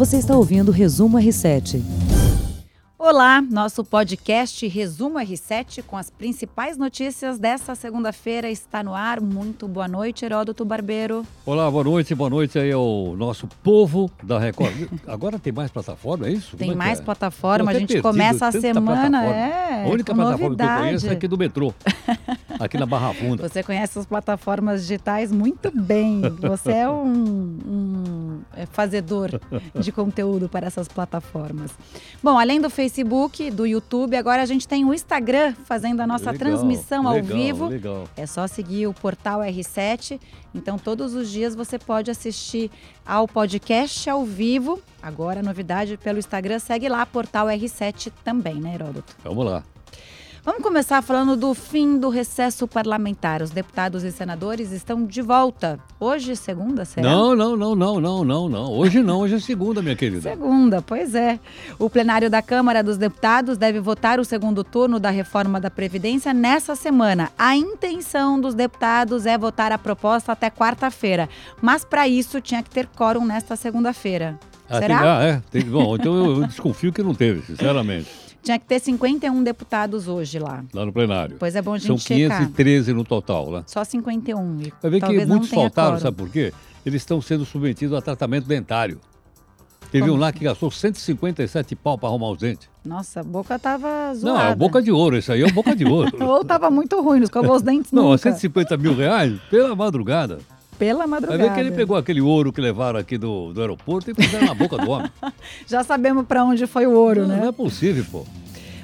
Você 0.00 0.16
está 0.16 0.34
ouvindo 0.34 0.70
o 0.70 0.72
Resumo 0.72 1.18
R7. 1.18 1.82
Olá, 3.02 3.40
nosso 3.40 3.82
podcast 3.82 4.68
Resumo 4.68 5.18
R7 5.18 5.82
com 5.82 5.96
as 5.96 6.10
principais 6.10 6.76
notícias 6.76 7.38
dessa 7.38 7.74
segunda-feira 7.74 8.50
está 8.50 8.82
no 8.82 8.94
ar. 8.94 9.22
Muito 9.22 9.66
boa 9.66 9.88
noite, 9.88 10.26
Heródoto 10.26 10.66
Barbeiro. 10.66 11.24
Olá, 11.46 11.70
boa 11.70 11.82
noite, 11.82 12.14
boa 12.14 12.28
noite 12.28 12.58
aí 12.58 12.70
ao 12.70 13.16
nosso 13.16 13.48
povo 13.62 14.10
da 14.22 14.38
Record. 14.38 14.86
Agora 15.08 15.38
tem 15.38 15.50
mais 15.50 15.70
plataforma, 15.70 16.26
é 16.26 16.32
isso? 16.32 16.58
Tem 16.58 16.72
é 16.72 16.74
mais 16.74 17.00
é? 17.00 17.02
plataforma, 17.02 17.70
a 17.70 17.74
gente 17.74 18.02
começa 18.02 18.48
a 18.48 18.52
semana, 18.52 19.24
é, 19.24 19.84
A 19.86 19.88
única 19.88 20.14
plataforma 20.14 20.44
novidade. 20.44 20.68
que 20.68 20.76
eu 20.76 20.84
conheço 20.84 21.06
é 21.06 21.12
aqui 21.12 21.26
do 21.26 21.38
metrô, 21.38 21.72
aqui 22.60 22.76
na 22.76 22.84
Barra 22.84 23.14
Funda. 23.14 23.48
Você 23.48 23.62
conhece 23.62 23.98
as 23.98 24.04
plataformas 24.04 24.82
digitais 24.82 25.32
muito 25.32 25.72
bem. 25.74 26.20
Você 26.38 26.72
é 26.72 26.90
um, 26.90 27.06
um 27.66 28.40
é, 28.54 28.66
fazedor 28.66 29.40
de 29.74 29.90
conteúdo 29.90 30.50
para 30.50 30.66
essas 30.66 30.86
plataformas. 30.86 31.70
Bom, 32.22 32.38
além 32.38 32.60
do 32.60 32.68
Facebook, 32.68 32.89
do 33.52 33.66
YouTube, 33.66 34.16
agora 34.16 34.42
a 34.42 34.46
gente 34.46 34.66
tem 34.66 34.84
o 34.84 34.92
Instagram 34.92 35.54
fazendo 35.64 36.00
a 36.00 36.06
nossa 36.06 36.30
Legal, 36.30 36.38
transmissão 36.38 37.06
ao 37.06 37.14
legal, 37.14 37.36
vivo. 37.36 37.66
Legal. 37.68 38.08
É 38.16 38.26
só 38.26 38.46
seguir 38.46 38.86
o 38.86 38.92
portal 38.94 39.40
R7. 39.40 40.20
Então, 40.54 40.78
todos 40.78 41.14
os 41.14 41.30
dias 41.30 41.54
você 41.54 41.78
pode 41.78 42.10
assistir 42.10 42.70
ao 43.06 43.28
podcast 43.28 44.10
ao 44.10 44.24
vivo. 44.24 44.80
Agora, 45.02 45.42
novidade 45.42 45.96
pelo 45.96 46.18
Instagram, 46.18 46.58
segue 46.58 46.88
lá, 46.88 47.06
portal 47.06 47.46
R7 47.46 48.12
também, 48.24 48.56
né, 48.56 48.74
Heródoto? 48.74 49.16
Vamos 49.22 49.44
lá. 49.46 49.62
Vamos 50.42 50.62
começar 50.62 51.02
falando 51.02 51.36
do 51.36 51.52
fim 51.52 51.98
do 51.98 52.08
recesso 52.08 52.66
parlamentar. 52.66 53.42
Os 53.42 53.50
deputados 53.50 54.02
e 54.04 54.10
senadores 54.10 54.72
estão 54.72 55.04
de 55.04 55.20
volta. 55.20 55.78
Hoje, 56.00 56.34
segunda, 56.34 56.86
será? 56.86 57.10
Não, 57.10 57.36
não, 57.36 57.54
não, 57.56 57.74
não, 57.76 58.00
não, 58.00 58.24
não, 58.24 58.48
não. 58.48 58.72
Hoje 58.72 59.02
não, 59.02 59.20
hoje 59.20 59.34
é 59.34 59.38
segunda, 59.38 59.82
minha 59.82 59.94
querida. 59.94 60.22
Segunda, 60.22 60.80
pois 60.80 61.14
é. 61.14 61.38
O 61.78 61.90
plenário 61.90 62.30
da 62.30 62.40
Câmara 62.40 62.82
dos 62.82 62.96
Deputados 62.96 63.58
deve 63.58 63.80
votar 63.80 64.18
o 64.18 64.24
segundo 64.24 64.64
turno 64.64 64.98
da 64.98 65.10
reforma 65.10 65.60
da 65.60 65.70
Previdência 65.70 66.32
nessa 66.32 66.74
semana. 66.74 67.30
A 67.38 67.54
intenção 67.54 68.40
dos 68.40 68.54
deputados 68.54 69.26
é 69.26 69.36
votar 69.36 69.72
a 69.72 69.78
proposta 69.78 70.32
até 70.32 70.50
quarta-feira. 70.50 71.28
Mas 71.60 71.84
para 71.84 72.08
isso 72.08 72.40
tinha 72.40 72.62
que 72.62 72.70
ter 72.70 72.86
quórum 72.86 73.26
nesta 73.26 73.56
segunda-feira. 73.56 74.38
Ah, 74.70 74.78
tem- 74.78 74.88
Será? 74.88 75.18
ah, 75.18 75.22
é? 75.22 75.42
Tem- 75.50 75.62
bom, 75.64 75.94
então 75.96 76.14
eu, 76.16 76.40
eu 76.40 76.46
desconfio 76.46 76.92
que 76.94 77.02
não 77.02 77.14
teve, 77.14 77.42
sinceramente, 77.44 78.08
Tinha 78.42 78.58
que 78.58 78.64
ter 78.64 78.78
51 78.80 79.42
deputados 79.42 80.08
hoje 80.08 80.38
lá. 80.38 80.64
lá 80.72 80.86
no 80.86 80.92
plenário. 80.92 81.36
Pois 81.38 81.54
é 81.54 81.60
bom 81.62 81.74
a 81.74 81.78
gente 81.78 81.86
São 81.88 81.98
checar. 81.98 82.38
513 82.38 82.92
no 82.92 83.04
total, 83.04 83.50
né? 83.50 83.62
Só 83.66 83.84
51. 83.84 84.60
E 84.62 84.72
Vai 84.80 84.90
ver 84.90 84.96
que 84.96 85.06
talvez 85.06 85.28
muitos 85.28 85.50
faltaram, 85.50 85.98
sabe 85.98 86.16
por 86.16 86.28
quê? 86.30 86.52
Eles 86.84 87.02
estão 87.02 87.20
sendo 87.20 87.44
submetidos 87.44 87.96
a 87.96 88.00
tratamento 88.00 88.46
dentário. 88.46 88.98
Teve 89.90 90.04
Como 90.06 90.16
um 90.16 90.20
lá 90.20 90.32
que 90.32 90.44
gastou 90.44 90.70
157 90.70 91.74
pau 91.74 91.98
para 91.98 92.08
arrumar 92.08 92.30
os 92.30 92.38
dentes. 92.38 92.68
Nossa, 92.84 93.20
a 93.20 93.24
boca 93.24 93.58
tava 93.58 94.14
zoada. 94.14 94.38
Não, 94.44 94.50
é 94.52 94.54
boca 94.54 94.80
de 94.80 94.92
ouro, 94.92 95.16
esse 95.16 95.32
aí 95.32 95.42
é 95.42 95.50
boca 95.50 95.74
de 95.74 95.84
ouro. 95.84 96.12
Ou 96.24 96.44
tava 96.44 96.70
muito 96.70 97.00
ruim, 97.02 97.18
não 97.18 97.24
escovou 97.24 97.56
os 97.56 97.62
dentes 97.62 97.90
Não, 97.90 98.04
nunca. 98.04 98.18
150 98.18 98.76
mil 98.76 98.94
reais 98.94 99.38
pela 99.50 99.74
madrugada. 99.74 100.38
Pela 100.80 101.00
Vai 101.00 101.08
madrugada. 101.08 101.42
ver 101.42 101.52
que 101.54 101.60
ele 101.60 101.72
pegou 101.72 101.94
aquele 101.94 102.22
ouro 102.22 102.50
que 102.50 102.58
levaram 102.58 102.98
aqui 102.98 103.18
do, 103.18 103.52
do 103.52 103.60
aeroporto 103.60 104.10
e 104.10 104.14
puseram 104.14 104.46
na 104.46 104.54
boca 104.54 104.78
do 104.78 104.90
homem. 104.90 105.10
Já 105.68 105.84
sabemos 105.84 106.24
para 106.26 106.42
onde 106.42 106.66
foi 106.66 106.86
o 106.86 106.92
ouro, 106.92 107.20
não, 107.26 107.28
né? 107.28 107.40
não 107.42 107.48
é 107.48 107.52
possível, 107.52 108.02
pô. 108.10 108.26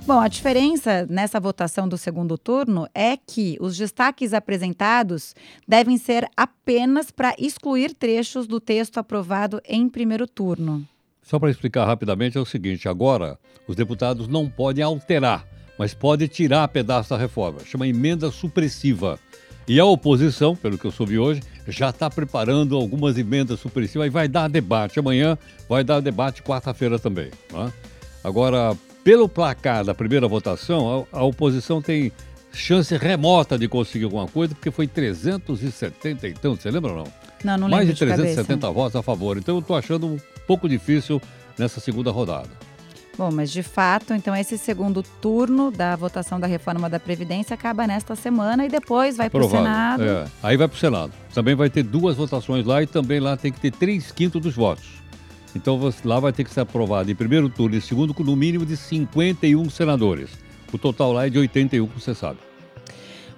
Bom, 0.06 0.20
a 0.20 0.28
diferença 0.28 1.06
nessa 1.08 1.41
votação 1.41 1.89
do 1.89 1.97
segundo 1.97 2.36
turno 2.36 2.86
é 2.94 3.17
que 3.17 3.56
os 3.62 3.78
destaques 3.78 4.34
apresentados 4.34 5.34
devem 5.67 5.97
ser 5.97 6.28
apenas 6.36 7.11
para 7.11 7.34
excluir 7.39 7.94
trechos 7.94 8.47
do 8.47 8.61
texto 8.61 8.98
aprovado 8.98 9.58
em 9.67 9.89
primeiro 9.89 10.27
turno. 10.27 10.86
Só 11.22 11.39
para 11.39 11.50
explicar 11.50 11.86
rapidamente, 11.86 12.36
é 12.36 12.41
o 12.41 12.44
seguinte: 12.44 12.91
agora 12.91 13.39
os 13.67 13.74
deputados 13.74 14.28
não 14.28 14.50
podem 14.50 14.84
alterar, 14.84 15.47
mas 15.78 15.94
podem 15.94 16.28
tirar 16.28 16.69
pedaço 16.69 17.08
da 17.08 17.17
reforma. 17.17 17.61
Chama 17.64 17.89
emenda 17.89 18.30
supressiva. 18.30 19.18
E 19.69 19.81
a 19.81 19.85
oposição, 19.85 20.55
pelo 20.55 20.79
que 20.79 20.85
eu 20.85 20.93
soube 20.93 21.19
hoje, 21.19 21.43
já 21.67 21.91
está 21.91 22.09
preparando 22.09 22.77
algumas 22.77 23.19
emendas 23.19 23.59
supressivas 23.59 24.07
e 24.07 24.11
vai 24.11 24.29
dar 24.29 24.49
debate. 24.49 24.99
Amanhã 25.01 25.37
vai 25.69 25.83
dar 25.83 26.01
debate 26.01 26.43
quarta-feira 26.43 26.99
também. 26.99 27.31
né? 27.53 27.73
Agora, 28.23 28.77
pelo 29.03 29.29
placar 29.29 29.85
da 29.85 29.95
primeira 29.95 30.29
votação, 30.29 31.07
a, 31.13 31.19
a 31.19 31.25
oposição 31.25 31.83
tem 31.83 32.13
chance 32.53 32.97
remota 32.97 33.59
de 33.59 33.67
conseguir 33.69 34.05
alguma 34.05 34.27
coisa, 34.29 34.55
porque 34.55 34.71
foi 34.71 34.87
370 34.87 36.27
e 36.29 36.33
tanto, 36.33 36.63
você 36.63 36.71
lembra 36.71 36.93
ou 36.93 36.98
não? 36.98 37.07
Não, 37.45 37.59
não 37.59 37.69
Mais 37.69 37.87
lembro 37.87 37.95
de 37.95 37.98
de 37.98 38.07
370 38.07 38.47
cabeça. 38.61 38.73
votos 38.73 38.97
a 38.97 39.03
favor. 39.03 39.37
Então 39.37 39.57
eu 39.57 39.61
estou 39.61 39.77
achando 39.77 40.07
um 40.07 40.17
pouco 40.47 40.69
difícil 40.69 41.21
nessa 41.59 41.81
segunda 41.81 42.11
rodada. 42.11 42.48
Bom, 43.19 43.31
mas 43.33 43.51
de 43.51 43.63
fato, 43.63 44.13
então 44.13 44.37
esse 44.37 44.59
segundo 44.59 45.03
turno 45.03 45.71
da 45.71 45.97
votação 45.97 46.39
da 46.39 46.47
reforma 46.47 46.91
da 46.91 47.01
Previdência 47.01 47.55
acaba 47.55 47.87
nesta 47.87 48.15
semana 48.15 48.67
e 48.67 48.69
depois 48.69 49.17
vai 49.17 49.31
para 49.31 49.45
o. 49.45 49.49
Senado. 49.49 50.03
É. 50.03 50.27
Aí 50.43 50.57
vai 50.57 50.69
para 50.69 50.77
o 50.77 50.79
Senado. 50.79 51.13
Também 51.33 51.55
vai 51.55 51.71
ter 51.71 51.83
duas 51.83 52.17
votações 52.17 52.67
lá 52.67 52.83
e 52.83 52.87
também 52.87 53.19
lá 53.19 53.37
tem 53.37 53.51
que 53.51 53.59
ter 53.59 53.71
três 53.71 54.13
quintos 54.13 54.41
dos 54.41 54.55
votos. 54.55 54.85
Então 55.55 55.81
lá 56.05 56.21
vai 56.21 56.33
ter 56.33 56.45
que 56.45 56.51
ser 56.51 56.61
aprovado 56.61 57.11
em 57.11 57.15
primeiro 57.15 57.49
turno 57.49 57.77
e 57.77 57.81
segundo 57.81 58.13
com 58.13 58.23
no 58.23 58.37
mínimo 58.37 58.67
de 58.67 58.77
51 58.77 59.71
senadores. 59.71 60.31
O 60.71 60.77
total 60.77 61.13
lá 61.13 61.27
é 61.27 61.31
de 61.31 61.39
81, 61.39 61.87
como 61.87 61.98
você 61.98 62.15
sabe. 62.15 62.39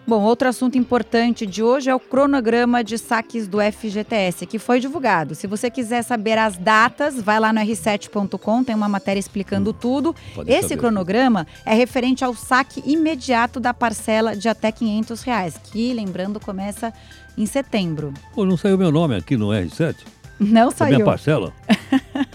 Bom, 0.08 0.22
outro 0.22 0.48
assunto 0.48 0.78
importante 0.78 1.44
de 1.44 1.62
hoje 1.62 1.90
é 1.90 1.94
o 1.94 2.00
cronograma 2.00 2.82
de 2.82 2.96
saques 2.96 3.46
do 3.46 3.58
FGTS, 3.60 4.46
que 4.46 4.58
foi 4.58 4.80
divulgado. 4.80 5.34
Se 5.34 5.46
você 5.46 5.70
quiser 5.70 6.02
saber 6.02 6.38
as 6.38 6.56
datas, 6.56 7.20
vai 7.20 7.38
lá 7.38 7.52
no 7.52 7.60
r7.com, 7.60 8.64
tem 8.64 8.74
uma 8.74 8.88
matéria 8.88 9.20
explicando 9.20 9.70
tudo. 9.74 10.16
pode 10.34 10.50
Esse 10.50 10.68
saber. 10.70 10.78
cronograma 10.78 11.46
é 11.62 11.74
referente 11.74 12.24
ao 12.24 12.32
saque 12.34 12.82
imediato 12.86 13.60
da 13.60 13.74
parcela 13.74 14.34
de 14.34 14.48
até 14.48 14.72
500 14.72 15.20
reais, 15.20 15.60
que, 15.62 15.92
lembrando, 15.92 16.40
começa 16.40 16.90
em 17.36 17.44
setembro. 17.44 18.14
Pô, 18.34 18.46
não 18.46 18.56
saiu 18.56 18.78
meu 18.78 18.90
nome 18.90 19.14
aqui 19.14 19.36
no 19.36 19.48
R7? 19.48 19.94
Não 20.40 20.70
Da 20.70 20.86
minha 20.86 20.98
saiu. 20.98 21.04
parcela? 21.04 21.52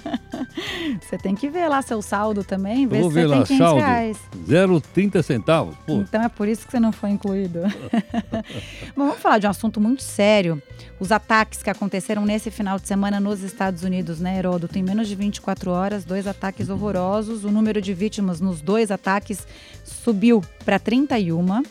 Você 1.01 1.17
tem 1.17 1.35
que 1.35 1.49
ver 1.49 1.67
lá 1.67 1.81
seu 1.81 2.01
saldo 2.01 2.43
também, 2.43 2.87
ver 2.87 3.01
vou 3.01 3.09
se 3.09 3.15
ver 3.15 3.27
você 3.27 3.29
tem 3.29 3.39
lá, 3.39 3.45
500 3.45 3.57
saldo. 3.67 3.79
reais. 3.81 4.17
0,30 4.47 5.23
centavos. 5.23 5.75
Pô, 5.85 5.93
Então 6.01 6.21
é 6.21 6.29
por 6.29 6.47
isso 6.47 6.65
que 6.65 6.71
você 6.71 6.79
não 6.79 6.91
foi 6.91 7.09
incluído. 7.11 7.59
Bom, 8.95 9.07
vamos 9.07 9.19
falar 9.19 9.39
de 9.39 9.47
um 9.47 9.49
assunto 9.49 9.79
muito 9.79 10.01
sério. 10.03 10.61
Os 10.99 11.11
ataques 11.11 11.61
que 11.63 11.69
aconteceram 11.69 12.25
nesse 12.25 12.49
final 12.51 12.79
de 12.79 12.87
semana 12.87 13.19
nos 13.19 13.41
Estados 13.41 13.83
Unidos, 13.83 14.19
né, 14.19 14.37
Heródoto? 14.37 14.77
Em 14.77 14.83
menos 14.83 15.07
de 15.07 15.15
24 15.15 15.71
horas, 15.71 16.05
dois 16.05 16.27
ataques 16.27 16.69
horrorosos. 16.69 17.43
O 17.43 17.51
número 17.51 17.81
de 17.81 17.93
vítimas 17.93 18.39
nos 18.39 18.61
dois 18.61 18.91
ataques 18.91 19.45
subiu 19.83 20.41
para 20.63 20.79
31. 20.79 21.63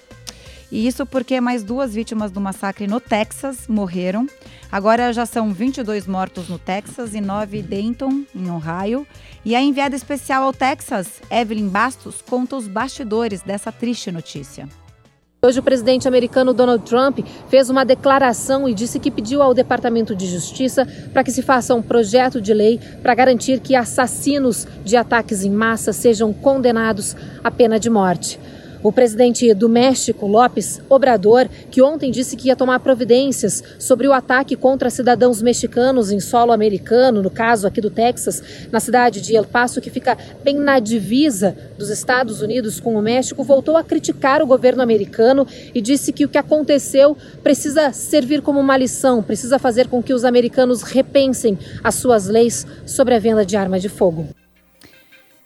E 0.72 0.86
isso 0.86 1.04
porque 1.04 1.38
mais 1.38 1.62
duas 1.62 1.92
vítimas 1.92 2.30
do 2.30 2.40
massacre 2.40 2.86
no 2.86 2.98
Texas 2.98 3.68
morreram. 3.68 4.26
Agora 4.70 5.12
já 5.12 5.26
são 5.26 5.52
22 5.52 6.06
mortos 6.06 6.48
no 6.48 6.58
Texas 6.58 7.14
e 7.14 7.20
9 7.20 7.58
em 7.58 7.62
Dayton, 7.62 8.24
em 8.34 8.50
Ohio. 8.50 9.06
E 9.44 9.54
a 9.54 9.60
enviada 9.60 9.94
especial 9.94 10.44
ao 10.44 10.52
Texas, 10.54 11.20
Evelyn 11.30 11.68
Bastos, 11.68 12.22
conta 12.26 12.56
os 12.56 12.66
bastidores 12.66 13.42
dessa 13.42 13.70
triste 13.70 14.10
notícia. 14.10 14.66
Hoje, 15.44 15.60
o 15.60 15.62
presidente 15.62 16.08
americano 16.08 16.54
Donald 16.54 16.84
Trump 16.84 17.18
fez 17.50 17.68
uma 17.68 17.84
declaração 17.84 18.66
e 18.66 18.72
disse 18.72 18.98
que 18.98 19.10
pediu 19.10 19.42
ao 19.42 19.52
Departamento 19.52 20.16
de 20.16 20.26
Justiça 20.26 20.86
para 21.12 21.22
que 21.22 21.32
se 21.32 21.42
faça 21.42 21.74
um 21.74 21.82
projeto 21.82 22.40
de 22.40 22.54
lei 22.54 22.80
para 23.02 23.14
garantir 23.14 23.60
que 23.60 23.74
assassinos 23.74 24.66
de 24.82 24.96
ataques 24.96 25.44
em 25.44 25.50
massa 25.50 25.92
sejam 25.92 26.32
condenados 26.32 27.14
à 27.44 27.50
pena 27.50 27.78
de 27.78 27.90
morte. 27.90 28.40
O 28.82 28.90
presidente 28.90 29.54
do 29.54 29.68
México, 29.68 30.26
López 30.26 30.80
Obrador, 30.88 31.48
que 31.70 31.80
ontem 31.80 32.10
disse 32.10 32.36
que 32.36 32.48
ia 32.48 32.56
tomar 32.56 32.80
providências 32.80 33.62
sobre 33.78 34.08
o 34.08 34.12
ataque 34.12 34.56
contra 34.56 34.90
cidadãos 34.90 35.40
mexicanos 35.40 36.10
em 36.10 36.18
solo 36.18 36.50
americano, 36.50 37.22
no 37.22 37.30
caso 37.30 37.68
aqui 37.68 37.80
do 37.80 37.90
Texas, 37.90 38.42
na 38.72 38.80
cidade 38.80 39.20
de 39.20 39.36
El 39.36 39.44
Paso, 39.44 39.80
que 39.80 39.88
fica 39.88 40.18
bem 40.42 40.56
na 40.56 40.80
divisa 40.80 41.56
dos 41.78 41.90
Estados 41.90 42.42
Unidos 42.42 42.80
com 42.80 42.96
o 42.96 43.02
México, 43.02 43.44
voltou 43.44 43.76
a 43.76 43.84
criticar 43.84 44.42
o 44.42 44.46
governo 44.46 44.82
americano 44.82 45.46
e 45.72 45.80
disse 45.80 46.12
que 46.12 46.24
o 46.24 46.28
que 46.28 46.38
aconteceu 46.38 47.16
precisa 47.40 47.92
servir 47.92 48.42
como 48.42 48.58
uma 48.58 48.76
lição, 48.76 49.22
precisa 49.22 49.60
fazer 49.60 49.86
com 49.86 50.02
que 50.02 50.12
os 50.12 50.24
americanos 50.24 50.82
repensem 50.82 51.56
as 51.84 51.94
suas 51.94 52.26
leis 52.26 52.66
sobre 52.84 53.14
a 53.14 53.20
venda 53.20 53.46
de 53.46 53.56
arma 53.56 53.78
de 53.78 53.88
fogo. 53.88 54.41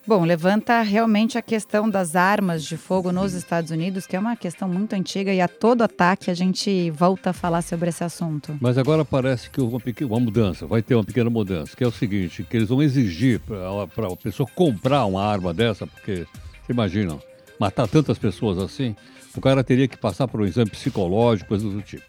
Bom, 0.06 0.24
levanta 0.24 0.82
realmente 0.82 1.36
a 1.36 1.42
questão 1.42 1.90
das 1.90 2.14
armas 2.14 2.62
de 2.64 2.76
fogo 2.76 3.10
nos 3.10 3.34
Estados 3.34 3.72
Unidos, 3.72 4.06
que 4.06 4.14
é 4.14 4.18
uma 4.20 4.36
questão 4.36 4.68
muito 4.68 4.92
antiga 4.92 5.34
e 5.34 5.40
a 5.40 5.48
todo 5.48 5.82
ataque 5.82 6.30
a 6.30 6.34
gente 6.34 6.92
volta 6.92 7.30
a 7.30 7.32
falar 7.32 7.60
sobre 7.60 7.88
esse 7.88 8.04
assunto. 8.04 8.56
Mas 8.60 8.78
agora 8.78 9.04
parece 9.04 9.50
que 9.50 9.60
uma, 9.60 9.80
pequena, 9.80 10.08
uma 10.08 10.20
mudança, 10.20 10.64
vai 10.64 10.80
ter 10.80 10.94
uma 10.94 11.02
pequena 11.02 11.28
mudança, 11.28 11.76
que 11.76 11.82
é 11.82 11.88
o 11.88 11.90
seguinte, 11.90 12.46
que 12.48 12.56
eles 12.56 12.68
vão 12.68 12.80
exigir 12.80 13.40
para 13.40 14.06
a 14.06 14.16
pessoa 14.16 14.48
comprar 14.54 15.04
uma 15.06 15.24
arma 15.24 15.52
dessa, 15.52 15.88
porque, 15.88 16.24
imagina, 16.68 17.18
matar 17.58 17.88
tantas 17.88 18.16
pessoas 18.16 18.58
assim, 18.58 18.94
o 19.36 19.40
cara 19.40 19.64
teria 19.64 19.88
que 19.88 19.96
passar 19.96 20.28
por 20.28 20.40
um 20.40 20.44
exame 20.44 20.70
psicológico, 20.70 21.48
coisas 21.48 21.72
do 21.72 21.82
tipo. 21.82 22.04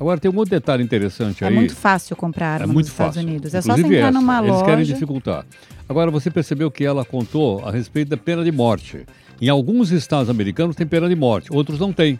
Agora 0.00 0.18
tem 0.18 0.30
um 0.30 0.36
outro 0.36 0.50
detalhe 0.50 0.82
interessante 0.82 1.44
É 1.44 1.48
aí. 1.48 1.54
muito 1.54 1.74
fácil 1.76 2.16
comprar 2.16 2.46
É 2.46 2.52
arma 2.54 2.66
nos 2.66 2.74
muito 2.74 2.86
Estados 2.88 3.14
fácil. 3.16 3.28
Unidos. 3.28 3.54
É 3.54 3.60
só 3.60 3.66
você 3.66 3.80
Inclusive 3.80 3.96
entrar 3.96 4.08
essa, 4.08 4.18
numa 4.20 4.38
Eles 4.38 4.50
loja. 4.50 4.64
querem 4.64 4.84
dificultar. 4.84 5.46
Agora, 5.88 6.10
você 6.10 6.30
percebeu 6.30 6.70
que 6.70 6.84
ela 6.84 7.04
contou 7.04 7.64
a 7.66 7.70
respeito 7.70 8.08
da 8.08 8.16
pena 8.16 8.42
de 8.42 8.50
morte. 8.52 9.04
Em 9.40 9.48
alguns 9.48 9.90
estados 9.90 10.28
americanos 10.30 10.74
tem 10.76 10.86
pena 10.86 11.08
de 11.08 11.14
morte, 11.16 11.52
outros 11.52 11.78
não 11.78 11.92
tem. 11.92 12.18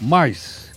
Mas 0.00 0.70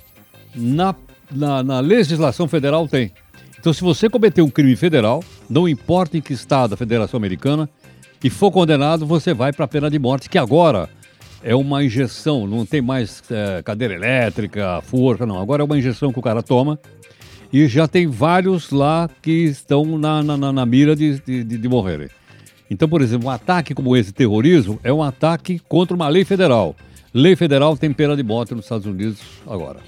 na, 0.55 0.95
na, 1.31 1.63
na 1.63 1.79
legislação 1.79 2.47
federal 2.47 2.87
tem. 2.87 3.11
Então, 3.59 3.71
se 3.71 3.81
você 3.81 4.09
cometer 4.09 4.41
um 4.41 4.49
crime 4.49 4.75
federal, 4.75 5.23
não 5.49 5.67
importa 5.69 6.17
em 6.17 6.21
que 6.21 6.33
estado 6.33 6.71
da 6.71 6.77
Federação 6.77 7.17
Americana, 7.17 7.69
e 8.21 8.29
for 8.29 8.51
condenado, 8.51 9.05
você 9.05 9.33
vai 9.33 9.53
para 9.53 9.65
a 9.65 9.67
pena 9.67 9.89
de 9.89 9.97
morte, 9.99 10.29
que 10.29 10.37
agora 10.37 10.89
é 11.43 11.53
uma 11.55 11.83
injeção, 11.83 12.47
não 12.47 12.65
tem 12.65 12.81
mais 12.81 13.21
é, 13.29 13.61
cadeira 13.61 13.93
elétrica, 13.93 14.81
forca, 14.81 15.25
não. 15.25 15.39
Agora 15.39 15.61
é 15.61 15.65
uma 15.65 15.77
injeção 15.77 16.11
que 16.13 16.19
o 16.19 16.21
cara 16.21 16.41
toma 16.41 16.79
e 17.51 17.67
já 17.67 17.87
tem 17.87 18.07
vários 18.07 18.71
lá 18.71 19.09
que 19.21 19.31
estão 19.45 19.97
na, 19.97 20.23
na, 20.23 20.37
na- 20.37 20.53
na 20.53 20.65
mira 20.65 20.95
de, 20.95 21.19
de, 21.19 21.43
de- 21.43 21.57
de 21.57 21.67
morrerem. 21.69 22.07
Então, 22.71 22.87
por 22.89 23.01
exemplo, 23.01 23.27
um 23.27 23.31
ataque 23.31 23.73
como 23.75 23.95
esse 23.95 24.11
terrorismo 24.11 24.79
é 24.83 24.91
um 24.91 25.03
ataque 25.03 25.59
contra 25.67 25.95
uma 25.95 26.07
lei 26.07 26.25
federal. 26.25 26.75
Lei 27.13 27.35
federal 27.35 27.77
tem 27.77 27.91
pena 27.93 28.15
de 28.15 28.23
morte 28.23 28.55
nos 28.55 28.65
Estados 28.65 28.87
Unidos 28.87 29.19
agora. 29.45 29.79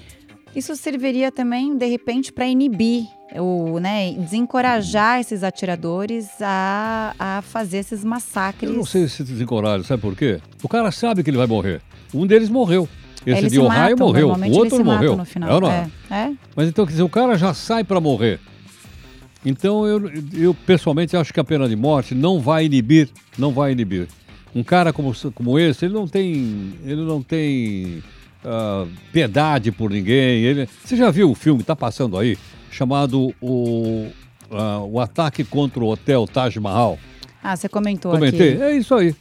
Isso 0.56 0.74
serviria 0.74 1.30
também, 1.30 1.76
de 1.76 1.84
repente, 1.84 2.32
para 2.32 2.46
inibir, 2.46 3.06
o, 3.34 3.78
né, 3.78 4.12
desencorajar 4.12 5.20
esses 5.20 5.44
atiradores 5.44 6.30
a, 6.40 7.14
a 7.18 7.42
fazer 7.42 7.76
esses 7.76 8.02
massacres. 8.02 8.70
Eu 8.70 8.74
não 8.74 8.86
sei 8.86 9.06
se 9.06 9.22
desencoraja, 9.22 9.84
sabe 9.84 10.00
por 10.00 10.16
quê? 10.16 10.40
O 10.62 10.68
cara 10.68 10.90
sabe 10.90 11.22
que 11.22 11.28
ele 11.28 11.36
vai 11.36 11.46
morrer. 11.46 11.82
Um 12.14 12.26
deles 12.26 12.48
morreu. 12.48 12.88
Esse 13.26 13.40
Eles 13.40 13.52
de 13.52 13.58
Ohio 13.58 13.68
matam, 13.68 14.06
morreu, 14.06 14.28
o 14.28 14.56
outro 14.56 14.82
morreu. 14.82 15.16
No 15.16 15.26
final. 15.26 15.58
É 15.58 15.60
não 15.60 15.70
é? 15.70 15.90
É, 16.08 16.14
é. 16.14 16.32
Mas 16.54 16.68
então, 16.68 16.86
quer 16.86 16.92
dizer, 16.92 17.02
o 17.02 17.08
cara 17.10 17.36
já 17.36 17.52
sai 17.52 17.84
para 17.84 18.00
morrer. 18.00 18.40
Então, 19.44 19.86
eu, 19.86 20.10
eu 20.32 20.54
pessoalmente 20.54 21.14
acho 21.18 21.34
que 21.34 21.40
a 21.40 21.44
pena 21.44 21.68
de 21.68 21.76
morte 21.76 22.14
não 22.14 22.40
vai 22.40 22.64
inibir, 22.64 23.10
não 23.36 23.52
vai 23.52 23.72
inibir. 23.72 24.08
Um 24.54 24.62
cara 24.62 24.90
como, 24.90 25.14
como 25.34 25.58
esse, 25.58 25.84
ele 25.84 25.92
não 25.92 26.08
tem, 26.08 26.72
ele 26.82 27.02
não 27.02 27.22
tem 27.22 28.02
ah, 28.46 28.86
piedade 29.12 29.72
por 29.72 29.90
ninguém. 29.90 30.42
Ele, 30.44 30.68
você 30.84 30.96
já 30.96 31.10
viu 31.10 31.30
o 31.30 31.34
filme 31.34 31.58
que 31.58 31.64
está 31.64 31.74
passando 31.74 32.16
aí, 32.16 32.38
chamado 32.70 33.34
o, 33.40 34.08
ah, 34.50 34.80
o 34.80 35.00
Ataque 35.00 35.42
contra 35.44 35.82
o 35.82 35.88
Hotel 35.88 36.26
Taj 36.26 36.58
Mahal? 36.60 36.98
Ah, 37.42 37.56
você 37.56 37.68
comentou 37.68 38.12
Comentei? 38.12 38.54
aqui. 38.54 38.62
É 38.62 38.76
isso 38.76 38.94
aí. 38.94 39.14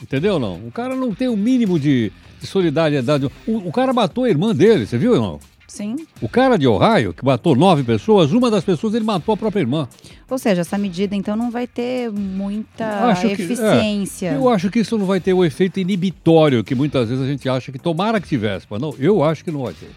Entendeu 0.00 0.34
ou 0.34 0.40
não? 0.40 0.54
O 0.66 0.70
cara 0.70 0.94
não 0.94 1.12
tem 1.12 1.28
o 1.28 1.36
mínimo 1.36 1.78
de, 1.78 2.12
de 2.40 2.46
solidariedade. 2.46 3.26
O, 3.46 3.56
o 3.68 3.72
cara 3.72 3.92
matou 3.92 4.24
a 4.24 4.30
irmã 4.30 4.54
dele, 4.54 4.86
você 4.86 4.96
viu 4.96 5.16
não? 5.16 5.40
Sim. 5.68 5.96
O 6.20 6.28
cara 6.28 6.56
de 6.56 6.66
Ohio, 6.66 7.12
que 7.12 7.22
matou 7.24 7.54
nove 7.54 7.82
pessoas, 7.84 8.32
uma 8.32 8.50
das 8.50 8.64
pessoas 8.64 8.94
ele 8.94 9.04
matou 9.04 9.34
a 9.34 9.36
própria 9.36 9.60
irmã. 9.60 9.86
Ou 10.30 10.38
seja, 10.38 10.62
essa 10.62 10.78
medida 10.78 11.14
então 11.14 11.36
não 11.36 11.50
vai 11.50 11.66
ter 11.66 12.10
muita 12.10 12.86
Acho 13.10 13.22
que- 13.22 13.28
é. 13.28 13.32
eficiência. 13.32 14.32
Eu 14.32 14.48
acho 14.48 14.70
que 14.70 14.78
isso 14.80 14.96
não 14.98 15.04
vai 15.06 15.20
ter 15.20 15.34
o 15.34 15.44
efeito 15.44 15.78
inibitório 15.78 16.64
que 16.64 16.74
muitas 16.74 17.08
vezes 17.10 17.22
a 17.22 17.28
gente 17.28 17.48
acha 17.48 17.70
que 17.70 17.78
tomara 17.78 18.20
que 18.20 18.26
tivesse, 18.26 18.66
mas 18.68 18.80
não, 18.80 18.94
eu 18.98 19.22
acho 19.22 19.44
que 19.44 19.50
não 19.50 19.62
vai 19.62 19.74
ter. 19.74 19.90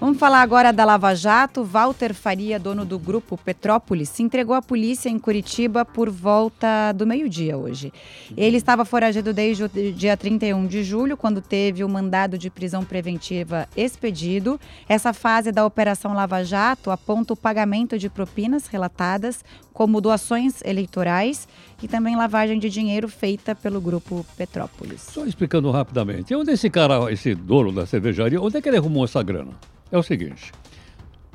Vamos 0.00 0.16
falar 0.16 0.42
agora 0.42 0.72
da 0.72 0.84
Lava 0.84 1.12
Jato. 1.12 1.64
Walter 1.64 2.14
Faria, 2.14 2.56
dono 2.56 2.84
do 2.84 3.00
grupo 3.00 3.36
Petrópolis, 3.36 4.08
se 4.08 4.22
entregou 4.22 4.54
à 4.54 4.62
polícia 4.62 5.08
em 5.08 5.18
Curitiba 5.18 5.84
por 5.84 6.08
volta 6.08 6.92
do 6.92 7.04
meio-dia 7.04 7.58
hoje. 7.58 7.92
Ele 8.36 8.56
estava 8.56 8.84
foragido 8.84 9.34
desde 9.34 9.64
o 9.64 9.68
dia 9.68 10.16
31 10.16 10.68
de 10.68 10.84
julho, 10.84 11.16
quando 11.16 11.42
teve 11.42 11.82
o 11.82 11.88
mandado 11.88 12.38
de 12.38 12.48
prisão 12.48 12.84
preventiva 12.84 13.68
expedido. 13.76 14.60
Essa 14.88 15.12
fase 15.12 15.50
da 15.50 15.66
Operação 15.66 16.14
Lava 16.14 16.44
Jato 16.44 16.92
aponta 16.92 17.32
o 17.32 17.36
pagamento 17.36 17.98
de 17.98 18.08
propinas 18.08 18.68
relatadas 18.68 19.44
como 19.72 20.00
doações 20.00 20.62
eleitorais 20.64 21.48
e 21.82 21.88
também 21.88 22.14
lavagem 22.14 22.60
de 22.60 22.70
dinheiro 22.70 23.08
feita 23.08 23.52
pelo 23.52 23.80
grupo 23.80 24.24
Petrópolis. 24.36 25.00
Só 25.00 25.26
explicando 25.26 25.68
rapidamente. 25.72 26.32
Onde 26.36 26.52
esse 26.52 26.70
cara, 26.70 27.12
esse 27.12 27.34
dono 27.34 27.72
da 27.72 27.84
cervejaria, 27.84 28.40
onde 28.40 28.58
é 28.58 28.62
que 28.62 28.68
ele 28.68 28.76
arrumou 28.76 29.04
essa 29.04 29.20
grana? 29.24 29.50
É 29.90 29.98
o 29.98 30.02
seguinte. 30.02 30.52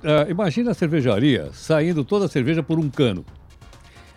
eh, 0.04 0.28
imagina 0.30 0.72
a 0.72 0.74
cervejaria 0.74 1.50
saindo 1.54 2.04
toda 2.04 2.26
a 2.26 2.30
cerveja 2.30 2.62
por 2.62 2.78
um 2.78 2.90
cano. 2.90 3.26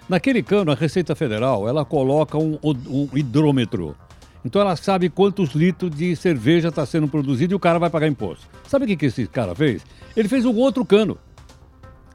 Naquele 0.08 0.42
cano, 0.42 0.70
a 0.70 0.74
Receita 0.74 1.14
Federal, 1.14 1.68
ela 1.68 1.84
coloca 1.84 2.36
um, 2.38 2.58
um 2.62 3.08
hidrômetro. 3.14 3.96
Então 4.44 4.60
ela 4.62 4.76
sabe 4.76 5.08
quantos 5.08 5.50
litros 5.50 5.90
de 5.90 6.14
cerveja 6.14 6.68
está 6.68 6.84
sendo 6.86 7.08
produzido 7.08 7.54
e 7.54 7.56
o 7.56 7.58
cara 7.60 7.78
vai 7.78 7.90
pagar 7.90 8.06
imposto. 8.06 8.46
Sabe 8.68 8.84
o 8.84 8.88
que, 8.88 8.96
que 8.96 9.06
esse 9.06 9.26
cara 9.26 9.54
fez? 9.54 9.82
Ele 10.16 10.28
fez 10.28 10.44
um 10.44 10.54
outro 10.56 10.84
cano. 10.84 11.18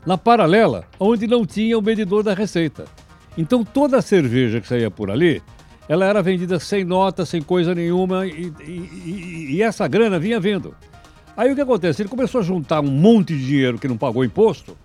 Na 0.06 0.18
paralela, 0.18 0.86
onde 1.00 1.28
não 1.28 1.46
tinha 1.46 1.78
o 1.78 1.82
medidor 1.82 2.24
da 2.24 2.34
Receita. 2.34 2.86
Então 3.38 3.64
toda 3.64 3.98
a 3.98 4.02
cerveja 4.02 4.60
que 4.62 4.68
saía 4.68 4.90
por 4.90 5.12
ali, 5.12 5.42
ela 5.90 6.06
era 6.06 6.22
vendida 6.22 6.60
sem 6.60 6.84
nota, 6.86 7.26
sem 7.26 7.42
coisa 7.42 7.76
nenhuma, 7.76 8.26
e, 8.26 8.52
e- 8.62 8.72
e- 9.06 9.48
e 9.56 9.62
essa 9.62 9.88
grana 9.88 10.18
vinha 10.20 10.40
vindo. 10.40 10.74
Aí 11.36 11.52
o 11.52 11.56
que 11.56 11.62
acontece? 11.62 12.02
Ele 12.02 12.10
começou 12.10 12.42
a 12.42 12.44
juntar 12.44 12.82
um 12.82 12.92
monte 12.92 13.36
de 13.38 13.46
dinheiro 13.46 13.80
que 13.80 13.88
não 13.88 13.98
pagou 13.98 14.24
imposto, 14.24 14.76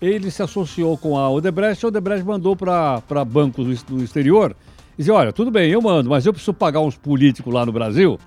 ele 0.00 0.30
se 0.30 0.42
associou 0.42 0.96
com 0.98 1.16
a 1.18 1.30
Odebrecht, 1.30 1.84
a 1.84 1.88
Odebrecht 1.88 2.24
mandou 2.24 2.54
para 2.54 3.24
bancos 3.26 3.64
do, 3.64 3.72
ex- 3.72 3.82
do 3.82 4.02
exterior 4.04 4.54
e 4.94 4.98
disse, 4.98 5.10
olha, 5.10 5.32
tudo 5.32 5.50
bem, 5.50 5.70
eu 5.70 5.80
mando, 5.80 6.10
mas 6.10 6.26
eu 6.26 6.32
preciso 6.32 6.52
pagar 6.52 6.80
uns 6.80 6.96
políticos 6.96 7.52
lá 7.52 7.64
no 7.64 7.72
Brasil, 7.72 8.18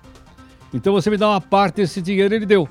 então 0.74 0.94
você 0.94 1.10
me 1.10 1.18
dá 1.18 1.30
uma 1.30 1.39
parte 1.42 1.75
desse 1.75 2.01
dinheiro, 2.01 2.33
ele 2.33 2.45
deu. 2.45 2.68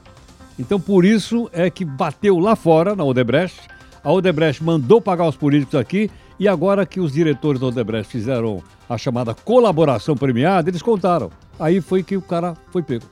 Então 0.58 0.80
por 0.80 1.04
isso 1.04 1.48
é 1.52 1.70
que 1.70 1.84
bateu 1.84 2.38
lá 2.38 2.56
fora, 2.56 2.96
na 2.96 3.04
Odebrecht, 3.04 3.60
a 4.02 4.12
Odebrecht 4.12 4.62
mandou 4.64 5.00
pagar 5.00 5.28
os 5.28 5.36
políticos 5.36 5.76
aqui 5.76 6.10
e 6.38 6.48
agora 6.48 6.84
que 6.84 6.98
os 6.98 7.12
diretores 7.12 7.60
da 7.60 7.68
Odebrecht 7.68 8.10
fizeram 8.10 8.62
a 8.88 8.98
chamada 8.98 9.32
colaboração 9.32 10.16
premiada, 10.16 10.68
eles 10.70 10.82
contaram. 10.82 11.30
Aí 11.58 11.80
foi 11.80 12.02
que 12.02 12.16
o 12.16 12.22
cara 12.22 12.54
foi 12.72 12.82
pego. 12.82 13.04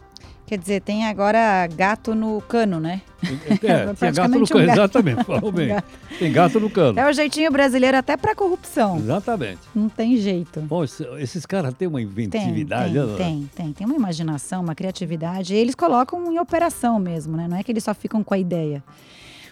Quer 0.47 0.59
dizer, 0.59 0.81
tem 0.81 1.05
agora 1.07 1.67
gato 1.67 2.15
no 2.15 2.41
cano, 2.43 2.79
né? 2.79 3.03
É, 3.27 3.57
tinha 3.57 3.57
gato 3.69 3.89
no 3.89 3.95
Praticamente 3.97 4.45
um 4.45 4.47
cano, 4.57 4.67
gato. 4.67 4.79
exatamente, 4.79 5.25
falou 5.25 5.51
bem. 5.53 5.69
Tem 6.19 6.33
gato 6.33 6.61
no 6.61 6.71
cano. 6.71 6.99
É 7.01 7.11
o 7.11 7.13
jeitinho 7.13 7.51
brasileiro 7.51 7.97
até 7.97 8.17
para 8.17 8.35
corrupção. 8.35 8.97
Exatamente. 8.99 9.59
Não 9.75 9.89
tem 9.89 10.17
jeito. 10.17 10.61
Bom, 10.61 10.85
esse- 10.85 11.05
esses 11.19 11.45
caras 11.45 11.75
têm 11.75 11.89
uma 11.89 11.99
Tem, 11.99 12.07
inventividade. 12.07 12.93
tem, 12.95 13.03
né? 13.03 13.15
tem, 13.17 13.51
tem. 13.55 13.73
Tem 13.73 13.87
uma 13.87 13.97
imaginação, 13.97 14.63
uma 14.63 14.75
criatividade. 14.75 15.53
E 15.55 15.59
eles 15.59 15.75
colocam 15.75 16.33
em 16.33 16.39
operação 16.39 16.99
mesmo, 16.99 17.37
né? 17.37 17.49
Não 17.49 17.57
é 17.57 17.63
que 17.63 17.71
eles 17.73 17.83
só 17.85 17.93
ficam 17.93 18.23
com 18.25 18.33
a 18.33 18.39
ideia. 18.39 18.83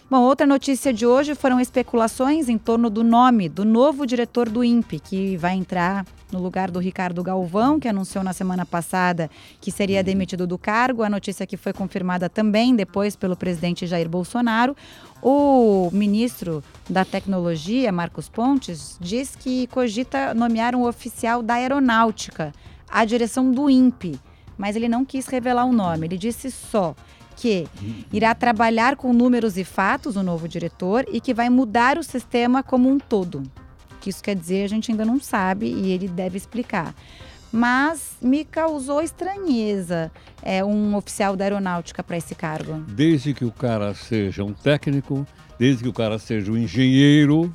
Bom, 0.07 0.21
outra 0.21 0.45
notícia 0.45 0.93
de 0.93 1.03
hoje 1.03 1.33
foram 1.33 1.59
especulações 1.59 2.47
em 2.47 2.59
torno 2.59 2.91
do 2.91 3.03
nome 3.03 3.49
do 3.49 3.65
novo 3.65 4.05
diretor 4.05 4.47
do 4.47 4.63
INPE, 4.63 4.99
que 4.99 5.35
vai 5.35 5.55
entrar 5.55 6.05
no 6.31 6.39
lugar 6.39 6.69
do 6.69 6.77
Ricardo 6.77 7.23
Galvão, 7.23 7.79
que 7.79 7.87
anunciou 7.87 8.23
na 8.23 8.31
semana 8.31 8.67
passada 8.67 9.31
que 9.59 9.71
seria 9.71 10.03
demitido 10.03 10.45
do 10.45 10.59
cargo. 10.59 11.01
A 11.01 11.09
notícia 11.09 11.47
que 11.47 11.57
foi 11.57 11.73
confirmada 11.73 12.29
também 12.29 12.75
depois 12.75 13.15
pelo 13.15 13.35
presidente 13.35 13.87
Jair 13.87 14.07
Bolsonaro. 14.07 14.77
O 15.23 15.89
ministro 15.91 16.63
da 16.87 17.03
Tecnologia, 17.03 17.91
Marcos 17.91 18.29
Pontes, 18.29 18.99
diz 19.01 19.35
que 19.35 19.65
cogita 19.67 20.35
nomear 20.35 20.75
um 20.75 20.85
oficial 20.85 21.41
da 21.41 21.55
aeronáutica 21.55 22.53
à 22.87 23.05
direção 23.05 23.49
do 23.49 23.71
INPE, 23.71 24.19
mas 24.55 24.75
ele 24.75 24.87
não 24.87 25.03
quis 25.03 25.25
revelar 25.25 25.65
o 25.65 25.73
nome. 25.73 26.05
Ele 26.05 26.17
disse 26.17 26.51
só 26.51 26.93
que 27.35 27.67
irá 28.11 28.33
trabalhar 28.33 28.95
com 28.95 29.13
números 29.13 29.57
e 29.57 29.63
fatos, 29.63 30.15
o 30.15 30.23
novo 30.23 30.47
diretor, 30.47 31.05
e 31.11 31.19
que 31.19 31.33
vai 31.33 31.49
mudar 31.49 31.97
o 31.97 32.03
sistema 32.03 32.63
como 32.63 32.89
um 32.89 32.97
todo. 32.97 33.43
O 33.91 33.99
que 33.99 34.09
isso 34.09 34.23
quer 34.23 34.35
dizer, 34.35 34.63
a 34.63 34.67
gente 34.67 34.91
ainda 34.91 35.05
não 35.05 35.19
sabe 35.19 35.67
e 35.67 35.91
ele 35.91 36.07
deve 36.07 36.37
explicar. 36.37 36.93
Mas 37.51 38.17
me 38.21 38.43
causou 38.43 39.01
estranheza 39.01 40.11
é, 40.41 40.63
um 40.63 40.95
oficial 40.95 41.35
da 41.35 41.45
aeronáutica 41.45 42.03
para 42.03 42.17
esse 42.17 42.35
cargo. 42.35 42.83
Desde 42.87 43.33
que 43.33 43.45
o 43.45 43.51
cara 43.51 43.93
seja 43.93 44.43
um 44.43 44.53
técnico, 44.53 45.25
desde 45.57 45.83
que 45.83 45.89
o 45.89 45.93
cara 45.93 46.19
seja 46.19 46.51
um 46.51 46.57
engenheiro, 46.57 47.51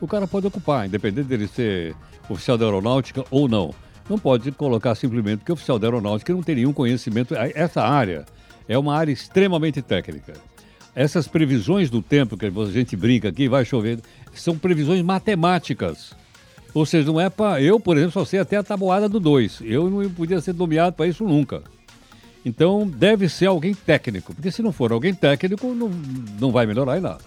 o 0.00 0.06
cara 0.06 0.26
pode 0.26 0.46
ocupar, 0.46 0.86
independente 0.86 1.28
dele 1.28 1.46
ser 1.46 1.94
oficial 2.28 2.56
da 2.56 2.64
aeronáutica 2.64 3.24
ou 3.30 3.46
não. 3.46 3.74
Não 4.08 4.18
pode 4.18 4.50
colocar 4.52 4.94
simplesmente 4.94 5.44
que 5.44 5.52
oficial 5.52 5.78
da 5.78 5.86
aeronáutica 5.86 6.32
não 6.32 6.42
tem 6.42 6.56
nenhum 6.56 6.72
conhecimento. 6.72 7.34
Essa 7.54 7.82
área 7.82 8.24
é 8.68 8.78
uma 8.78 8.96
área 8.96 9.12
extremamente 9.12 9.82
técnica. 9.82 10.34
Essas 10.94 11.26
previsões 11.26 11.88
do 11.88 12.02
tempo 12.02 12.36
que 12.36 12.46
a 12.46 12.50
gente 12.66 12.96
brinca 12.96 13.28
aqui, 13.28 13.48
vai 13.48 13.64
chover, 13.64 14.00
são 14.34 14.58
previsões 14.58 15.02
matemáticas. 15.02 16.14
Ou 16.74 16.86
seja, 16.86 17.10
não 17.10 17.20
é 17.20 17.28
para. 17.28 17.60
Eu, 17.60 17.78
por 17.78 17.96
exemplo, 17.96 18.12
só 18.12 18.24
sei 18.24 18.40
até 18.40 18.56
a 18.56 18.62
tabuada 18.62 19.08
do 19.08 19.20
2. 19.20 19.60
Eu 19.62 19.90
não 19.90 20.08
podia 20.10 20.40
ser 20.40 20.54
nomeado 20.54 20.96
para 20.96 21.06
isso 21.06 21.24
nunca. 21.24 21.62
Então, 22.44 22.86
deve 22.86 23.28
ser 23.28 23.46
alguém 23.46 23.72
técnico, 23.72 24.34
porque 24.34 24.50
se 24.50 24.62
não 24.62 24.72
for 24.72 24.90
alguém 24.90 25.14
técnico, 25.14 25.68
não, 25.74 25.88
não 26.40 26.50
vai 26.50 26.66
melhorar 26.66 26.98
em 26.98 27.00
nada. 27.00 27.20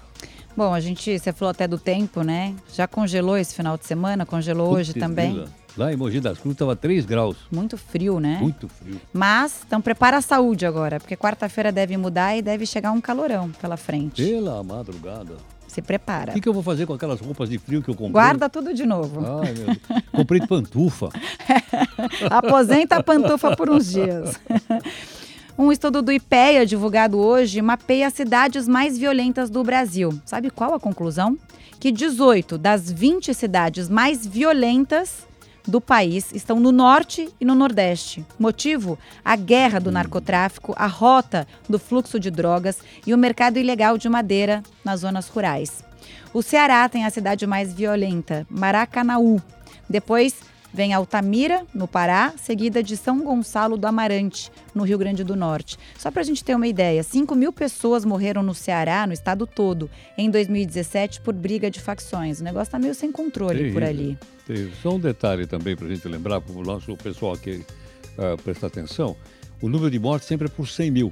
Bom, 0.58 0.74
a 0.74 0.80
gente, 0.80 1.18
você 1.18 1.32
falou 1.32 1.52
até 1.52 1.68
do 1.68 1.78
tempo, 1.78 2.22
né? 2.22 2.54
Já 2.74 2.88
congelou 2.88 3.38
esse 3.38 3.56
final 3.56 3.78
de 3.78 3.86
semana, 3.86 4.26
congelou 4.26 4.74
hoje 4.74 4.94
Putz, 4.94 5.06
também. 5.06 5.32
grila. 5.32 5.50
Lá 5.78 5.92
em 5.92 5.98
Mogi 5.98 6.22
das 6.22 6.38
Cruzes 6.38 6.56
estava 6.56 6.76
3 6.76 7.06
graus. 7.06 7.36
Muito 7.52 7.78
frio, 7.78 8.20
né? 8.20 8.38
Muito 8.40 8.70
frio. 8.70 9.00
Mas, 9.12 9.62
então 9.68 9.82
prepara 9.82 10.18
a 10.18 10.22
saúde 10.22 10.66
agora, 10.66 11.00
porque 11.00 11.18
quarta-feira 11.18 11.70
deve 11.70 11.98
mudar 11.98 12.36
e 12.38 12.42
deve 12.42 12.66
chegar 12.66 12.92
um 12.92 13.02
calorão 13.02 13.52
pela 13.62 13.76
frente. 13.76 14.24
Pela 14.24 14.64
madrugada. 14.64 15.36
Se 15.68 15.82
prepara. 15.82 16.32
O 16.32 16.36
que, 16.36 16.42
que 16.42 16.48
eu 16.48 16.54
vou 16.54 16.64
fazer 16.64 16.86
com 16.86 16.94
aquelas 16.94 17.20
roupas 17.20 17.50
de 17.50 17.58
frio 17.58 17.82
que 17.84 17.90
eu 17.90 17.96
comprei? 17.96 18.14
Guarda 18.14 18.48
tudo 18.48 18.74
de 18.74 18.86
novo. 18.86 19.20
Ai, 19.20 19.52
meu 19.52 19.66
Deus. 19.66 19.78
Comprei 20.14 20.40
pantufa. 20.48 21.10
Aposenta 22.32 22.96
a 22.96 23.04
pantufa 23.04 23.56
por 23.58 23.70
uns 23.70 23.92
dias. 23.92 24.40
Um 25.58 25.72
estudo 25.72 26.02
do 26.02 26.12
IPEA, 26.12 26.66
divulgado 26.66 27.18
hoje, 27.18 27.62
mapeia 27.62 28.08
as 28.08 28.14
cidades 28.14 28.68
mais 28.68 28.98
violentas 28.98 29.50
do 29.50 29.64
Brasil. 29.64 30.10
Sabe 30.26 30.50
qual 30.50 30.74
a 30.74 30.80
conclusão? 30.82 31.38
Que 31.80 31.94
18 31.94 32.58
das 32.58 32.92
20 32.92 33.34
cidades 33.34 33.88
mais 33.88 34.28
violentas 34.28 35.26
do 35.68 35.82
país 35.82 36.32
estão 36.34 36.60
no 36.60 36.72
norte 36.72 37.30
e 37.40 37.46
no 37.46 37.56
nordeste. 37.56 38.26
Motivo? 38.40 38.98
A 39.24 39.36
guerra 39.36 39.80
do 39.80 39.92
narcotráfico, 39.92 40.74
a 40.78 40.88
rota 40.88 41.48
do 41.68 41.80
fluxo 41.80 42.20
de 42.20 42.30
drogas 42.30 42.80
e 43.06 43.14
o 43.14 43.18
mercado 43.18 43.58
ilegal 43.58 43.98
de 43.98 44.08
madeira 44.08 44.64
nas 44.84 45.02
zonas 45.02 45.28
rurais. 45.28 45.84
O 46.34 46.42
Ceará 46.42 46.88
tem 46.90 47.06
a 47.06 47.10
cidade 47.10 47.48
mais 47.48 47.74
violenta, 47.74 48.46
Maracanaú. 48.50 49.42
Depois 49.90 50.36
vem 50.76 50.94
Altamira, 50.94 51.66
no 51.74 51.88
Pará, 51.88 52.34
seguida 52.36 52.84
de 52.84 52.98
São 52.98 53.24
Gonçalo 53.24 53.78
do 53.78 53.88
Amarante, 53.88 54.52
no 54.76 54.84
Rio 54.84 54.98
Grande 54.98 55.24
do 55.24 55.34
Norte. 55.34 55.80
Só 55.98 56.12
para 56.12 56.22
a 56.22 56.26
gente 56.26 56.44
ter 56.44 56.54
uma 56.54 56.68
ideia, 56.68 57.02
5 57.02 57.34
mil 57.34 57.54
pessoas 57.54 58.04
morreram 58.04 58.44
no 58.44 58.54
Ceará, 58.54 59.08
no 59.08 59.14
estado 59.14 59.48
todo, 59.48 59.90
em 60.18 60.30
2017 60.30 61.22
por 61.22 61.34
briga 61.34 61.72
de 61.72 61.80
facções. 61.80 62.42
O 62.42 62.44
negócio 62.44 62.68
está 62.68 62.78
meio 62.78 62.94
sem 62.94 63.10
controle 63.10 63.72
por 63.72 63.84
ali. 63.84 64.18
Terrível. 64.46 64.74
Só 64.84 64.96
um 64.96 65.00
detalhe 65.00 65.48
também 65.48 65.78
para 65.78 65.88
a 65.88 65.90
gente 65.90 66.06
lembrar, 66.10 66.42
para 66.42 66.54
o 66.54 66.62
nosso 66.62 66.96
pessoal 66.98 67.34
aqui 67.34 67.64
uh, 68.18 68.42
prestar 68.44 68.68
atenção: 68.68 69.16
o 69.62 69.70
número 69.70 69.90
de 69.90 69.98
mortes 69.98 70.28
sempre 70.28 70.48
é 70.48 70.50
por 70.50 70.68
100 70.68 70.92
mil. 70.92 71.12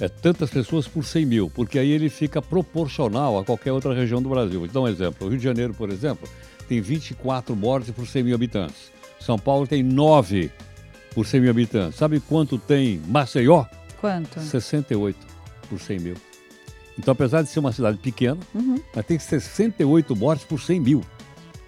É 0.00 0.08
tantas 0.08 0.50
pessoas 0.50 0.88
por 0.88 1.04
100 1.04 1.26
mil, 1.26 1.50
porque 1.50 1.78
aí 1.78 1.90
ele 1.90 2.08
fica 2.08 2.42
proporcional 2.42 3.38
a 3.38 3.44
qualquer 3.44 3.72
outra 3.72 3.94
região 3.94 4.20
do 4.20 4.28
Brasil. 4.28 4.60
Vou 4.60 4.68
dar 4.68 4.80
um 4.80 4.88
exemplo: 4.88 5.26
o 5.26 5.30
Rio 5.30 5.38
de 5.38 5.44
Janeiro, 5.44 5.72
por 5.72 5.90
exemplo, 5.90 6.28
tem 6.68 6.80
24 6.80 7.54
mortes 7.54 7.90
por 7.90 8.06
100 8.06 8.24
mil 8.24 8.34
habitantes. 8.34 8.92
São 9.20 9.38
Paulo 9.38 9.66
tem 9.66 9.82
9 9.82 10.50
por 11.14 11.26
100 11.26 11.40
mil 11.40 11.50
habitantes. 11.50 11.98
Sabe 11.98 12.20
quanto 12.20 12.58
tem 12.58 13.00
Maceió? 13.06 13.64
Quanto? 14.00 14.40
68 14.40 15.16
por 15.68 15.80
100 15.80 15.98
mil. 16.00 16.14
Então, 16.98 17.12
apesar 17.12 17.42
de 17.42 17.48
ser 17.48 17.60
uma 17.60 17.72
cidade 17.72 17.98
pequena, 17.98 18.38
uhum. 18.54 18.80
mas 18.94 19.06
tem 19.06 19.18
68 19.18 20.14
mortes 20.14 20.44
por 20.44 20.60
100 20.60 20.80
mil. 20.80 21.04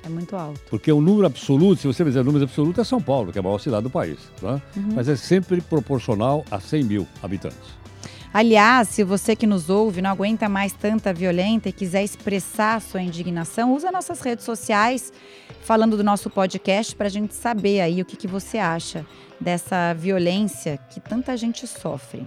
É 0.05 0.09
muito 0.09 0.37
alto. 0.37 0.61
Porque 0.71 0.91
o 0.93 1.01
número 1.01 1.27
absoluto, 1.27 1.81
se 1.81 1.87
você 1.87 2.05
fizer 2.05 2.23
número 2.23 2.45
absoluto, 2.45 2.81
é 2.81 2.85
São 2.85 3.03
Paulo, 3.03 3.33
que 3.33 3.39
é 3.39 3.41
a 3.41 3.43
maior 3.43 3.59
cidade 3.59 3.83
do 3.83 3.91
país. 3.91 4.19
Tá? 4.41 4.63
Uhum. 4.77 4.93
Mas 4.95 5.09
é 5.09 5.17
sempre 5.17 5.61
proporcional 5.61 6.45
a 6.51 6.61
100 6.61 6.85
mil 6.85 7.09
habitantes. 7.23 7.77
Aliás, 8.39 8.89
se 8.89 9.03
você 9.03 9.35
que 9.35 9.47
nos 9.47 9.71
ouve 9.71 10.03
não 10.03 10.11
aguenta 10.11 10.47
mais 10.47 10.71
tanta 10.75 11.11
violência 11.11 11.71
e 11.71 11.73
quiser 11.73 12.05
expressar 12.05 12.83
sua 12.83 13.01
indignação, 13.01 13.75
usa 13.75 13.91
nossas 13.91 14.21
redes 14.21 14.45
sociais 14.45 15.11
falando 15.63 15.97
do 15.97 16.05
nosso 16.05 16.29
podcast 16.29 16.95
para 16.95 17.07
a 17.07 17.11
gente 17.11 17.33
saber 17.33 17.81
aí 17.81 18.03
o 18.03 18.05
que, 18.05 18.15
que 18.15 18.29
você 18.29 18.59
acha 18.59 19.07
dessa 19.41 19.95
violência 19.95 20.77
que 20.91 21.01
tanta 21.01 21.35
gente 21.35 21.67
sofre. 21.67 22.27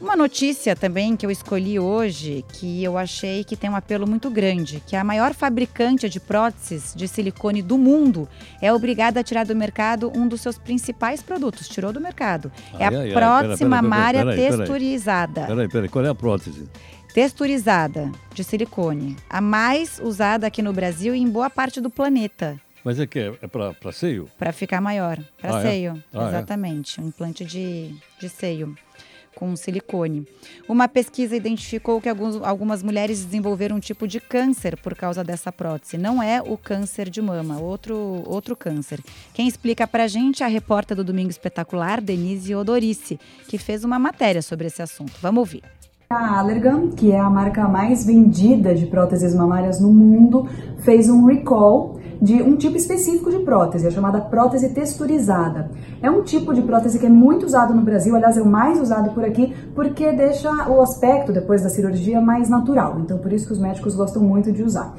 Uma 0.00 0.14
notícia 0.14 0.76
também 0.76 1.16
que 1.16 1.26
eu 1.26 1.30
escolhi 1.30 1.76
hoje, 1.76 2.44
que 2.52 2.84
eu 2.84 2.96
achei 2.96 3.42
que 3.42 3.56
tem 3.56 3.68
um 3.68 3.74
apelo 3.74 4.06
muito 4.06 4.30
grande, 4.30 4.80
que 4.86 4.94
a 4.94 5.02
maior 5.02 5.34
fabricante 5.34 6.08
de 6.08 6.20
próteses 6.20 6.94
de 6.94 7.08
silicone 7.08 7.62
do 7.62 7.76
mundo 7.76 8.28
é 8.62 8.72
obrigada 8.72 9.18
a 9.18 9.24
tirar 9.24 9.44
do 9.44 9.56
mercado 9.56 10.12
um 10.14 10.28
dos 10.28 10.40
seus 10.40 10.56
principais 10.56 11.20
produtos. 11.20 11.68
Tirou 11.68 11.92
do 11.92 12.00
mercado. 12.00 12.52
é 12.78 12.84
a 12.84 12.88
ai, 12.90 13.10
prótese 13.10 13.58
pera, 13.58 13.70
pera, 13.70 13.82
mamária 13.82 14.24
pera, 14.24 14.36
texturizada. 14.36 15.46
Peraí, 15.46 15.68
peraí, 15.68 15.88
qual 15.88 16.04
é 16.04 16.08
a 16.08 16.14
prótese? 16.14 16.68
Texturizada, 17.12 18.12
de 18.32 18.44
silicone. 18.44 19.16
A 19.28 19.40
mais 19.40 19.98
usada 20.00 20.46
aqui 20.46 20.62
no 20.62 20.72
Brasil 20.72 21.12
e 21.12 21.18
em 21.18 21.28
boa 21.28 21.50
parte 21.50 21.80
do 21.80 21.90
planeta. 21.90 22.60
Mas 22.84 23.00
é 23.00 23.06
que 23.06 23.18
é, 23.18 23.34
é 23.42 23.48
para 23.48 23.92
seio? 23.92 24.28
Para 24.38 24.52
ficar 24.52 24.80
maior, 24.80 25.18
para 25.40 25.56
ah, 25.56 25.58
é? 25.58 25.62
seio, 25.62 26.04
é? 26.14 26.18
ah, 26.18 26.28
exatamente. 26.28 27.00
Um 27.00 27.08
implante 27.08 27.44
de, 27.44 27.92
de 28.20 28.28
seio 28.28 28.76
com 29.38 29.54
silicone. 29.54 30.26
Uma 30.68 30.88
pesquisa 30.88 31.36
identificou 31.36 32.00
que 32.00 32.08
alguns, 32.08 32.42
algumas 32.42 32.82
mulheres 32.82 33.24
desenvolveram 33.24 33.76
um 33.76 33.80
tipo 33.80 34.08
de 34.08 34.18
câncer 34.18 34.76
por 34.78 34.96
causa 34.96 35.22
dessa 35.22 35.52
prótese. 35.52 35.96
Não 35.96 36.20
é 36.20 36.42
o 36.42 36.56
câncer 36.56 37.08
de 37.08 37.22
mama, 37.22 37.60
outro, 37.60 38.24
outro 38.26 38.56
câncer. 38.56 39.00
Quem 39.32 39.46
explica 39.46 39.86
pra 39.86 40.08
gente 40.08 40.42
é 40.42 40.46
a 40.46 40.48
repórter 40.48 40.96
do 40.96 41.04
Domingo 41.04 41.30
Espetacular, 41.30 42.00
Denise 42.00 42.52
Odorice, 42.52 43.20
que 43.46 43.58
fez 43.58 43.84
uma 43.84 43.96
matéria 43.96 44.42
sobre 44.42 44.66
esse 44.66 44.82
assunto. 44.82 45.12
Vamos 45.22 45.38
ouvir. 45.38 45.62
A 46.10 46.40
Allergan, 46.40 46.90
que 46.90 47.12
é 47.12 47.20
a 47.20 47.30
marca 47.30 47.68
mais 47.68 48.04
vendida 48.04 48.74
de 48.74 48.86
próteses 48.86 49.36
mamárias 49.36 49.80
no 49.80 49.92
mundo, 49.92 50.48
fez 50.80 51.08
um 51.08 51.26
recall 51.26 51.97
de 52.20 52.42
um 52.42 52.56
tipo 52.56 52.76
específico 52.76 53.30
de 53.30 53.38
prótese, 53.40 53.86
a 53.86 53.90
chamada 53.90 54.20
prótese 54.20 54.70
texturizada. 54.70 55.70
É 56.02 56.10
um 56.10 56.22
tipo 56.22 56.52
de 56.52 56.62
prótese 56.62 56.98
que 56.98 57.06
é 57.06 57.10
muito 57.10 57.46
usado 57.46 57.74
no 57.74 57.82
Brasil, 57.82 58.16
aliás, 58.16 58.36
é 58.36 58.42
o 58.42 58.46
mais 58.46 58.80
usado 58.80 59.10
por 59.10 59.24
aqui, 59.24 59.54
porque 59.74 60.12
deixa 60.12 60.50
o 60.68 60.80
aspecto 60.80 61.32
depois 61.32 61.62
da 61.62 61.68
cirurgia 61.68 62.20
mais 62.20 62.48
natural. 62.48 62.98
Então, 63.00 63.18
por 63.18 63.32
isso 63.32 63.46
que 63.46 63.52
os 63.52 63.58
médicos 63.58 63.94
gostam 63.94 64.22
muito 64.22 64.50
de 64.50 64.62
usar. 64.62 64.94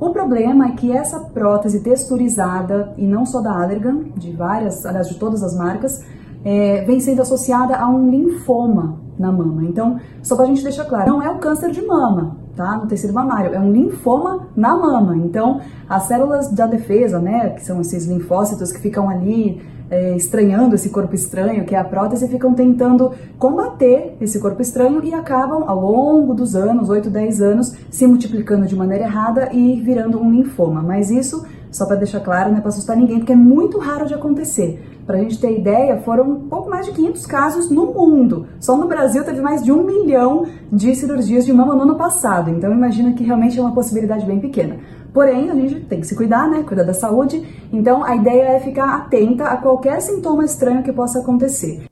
O 0.00 0.10
problema 0.10 0.66
é 0.66 0.72
que 0.72 0.90
essa 0.90 1.20
prótese 1.20 1.80
texturizada, 1.80 2.92
e 2.98 3.06
não 3.06 3.24
só 3.24 3.40
da 3.40 3.52
Allergan, 3.52 4.06
de 4.16 4.32
várias, 4.32 4.84
aliás, 4.84 5.08
de 5.08 5.14
todas 5.14 5.42
as 5.42 5.56
marcas, 5.56 6.04
é, 6.44 6.84
vem 6.84 6.98
sendo 7.00 7.22
associada 7.22 7.76
a 7.76 7.88
um 7.88 8.10
linfoma 8.10 9.03
na 9.18 9.30
mama. 9.30 9.64
Então, 9.64 9.98
só 10.22 10.36
para 10.36 10.44
a 10.44 10.48
gente 10.48 10.62
deixar 10.62 10.84
claro, 10.84 11.10
não 11.10 11.22
é 11.22 11.30
o 11.30 11.38
câncer 11.38 11.70
de 11.70 11.82
mama, 11.82 12.36
tá? 12.56 12.76
No 12.76 12.86
tecido 12.86 13.12
mamário, 13.12 13.54
é 13.54 13.58
um 13.58 13.72
linfoma 13.72 14.48
na 14.56 14.76
mama. 14.76 15.16
Então, 15.16 15.60
as 15.88 16.04
células 16.04 16.48
da 16.48 16.66
defesa, 16.66 17.18
né, 17.18 17.50
que 17.50 17.64
são 17.64 17.80
esses 17.80 18.06
linfócitos 18.06 18.72
que 18.72 18.80
ficam 18.80 19.08
ali 19.08 19.60
é, 19.90 20.16
estranhando 20.16 20.74
esse 20.74 20.90
corpo 20.90 21.14
estranho, 21.14 21.64
que 21.64 21.74
é 21.74 21.78
a 21.78 21.84
prótese, 21.84 22.26
ficam 22.28 22.54
tentando 22.54 23.12
combater 23.38 24.16
esse 24.20 24.40
corpo 24.40 24.60
estranho 24.60 25.04
e 25.04 25.12
acabam, 25.12 25.64
ao 25.66 25.80
longo 25.80 26.34
dos 26.34 26.56
anos, 26.56 26.88
8, 26.88 27.10
10 27.10 27.40
anos, 27.40 27.76
se 27.90 28.06
multiplicando 28.06 28.66
de 28.66 28.74
maneira 28.74 29.04
errada 29.04 29.50
e 29.52 29.80
virando 29.80 30.20
um 30.20 30.30
linfoma. 30.30 30.82
Mas 30.82 31.10
isso, 31.10 31.44
só 31.74 31.86
para 31.86 31.96
deixar 31.96 32.20
claro, 32.20 32.50
não 32.50 32.58
é 32.58 32.60
para 32.60 32.68
assustar 32.68 32.96
ninguém, 32.96 33.18
porque 33.18 33.32
é 33.32 33.36
muito 33.36 33.78
raro 33.78 34.06
de 34.06 34.14
acontecer. 34.14 34.80
Para 35.04 35.18
a 35.18 35.20
gente 35.20 35.40
ter 35.40 35.58
ideia, 35.58 36.00
foram 36.02 36.30
um 36.30 36.48
pouco 36.48 36.70
mais 36.70 36.86
de 36.86 36.92
500 36.92 37.26
casos 37.26 37.68
no 37.68 37.86
mundo. 37.86 38.46
Só 38.60 38.76
no 38.76 38.86
Brasil 38.86 39.24
teve 39.24 39.40
mais 39.40 39.62
de 39.62 39.72
um 39.72 39.82
milhão 39.82 40.46
de 40.72 40.94
cirurgias 40.94 41.44
de 41.44 41.52
mama 41.52 41.74
no 41.74 41.82
ano 41.82 41.96
passado. 41.96 42.48
Então 42.48 42.72
imagina 42.72 43.12
que 43.12 43.24
realmente 43.24 43.58
é 43.58 43.60
uma 43.60 43.74
possibilidade 43.74 44.24
bem 44.24 44.38
pequena. 44.38 44.78
Porém, 45.12 45.50
a 45.50 45.54
gente 45.54 45.80
tem 45.80 46.00
que 46.00 46.06
se 46.06 46.14
cuidar, 46.14 46.48
né? 46.48 46.62
Cuidar 46.62 46.84
da 46.84 46.94
saúde. 46.94 47.44
Então 47.72 48.04
a 48.04 48.14
ideia 48.14 48.56
é 48.56 48.60
ficar 48.60 48.94
atenta 48.94 49.44
a 49.44 49.56
qualquer 49.56 50.00
sintoma 50.00 50.44
estranho 50.44 50.82
que 50.82 50.92
possa 50.92 51.18
acontecer. 51.18 51.84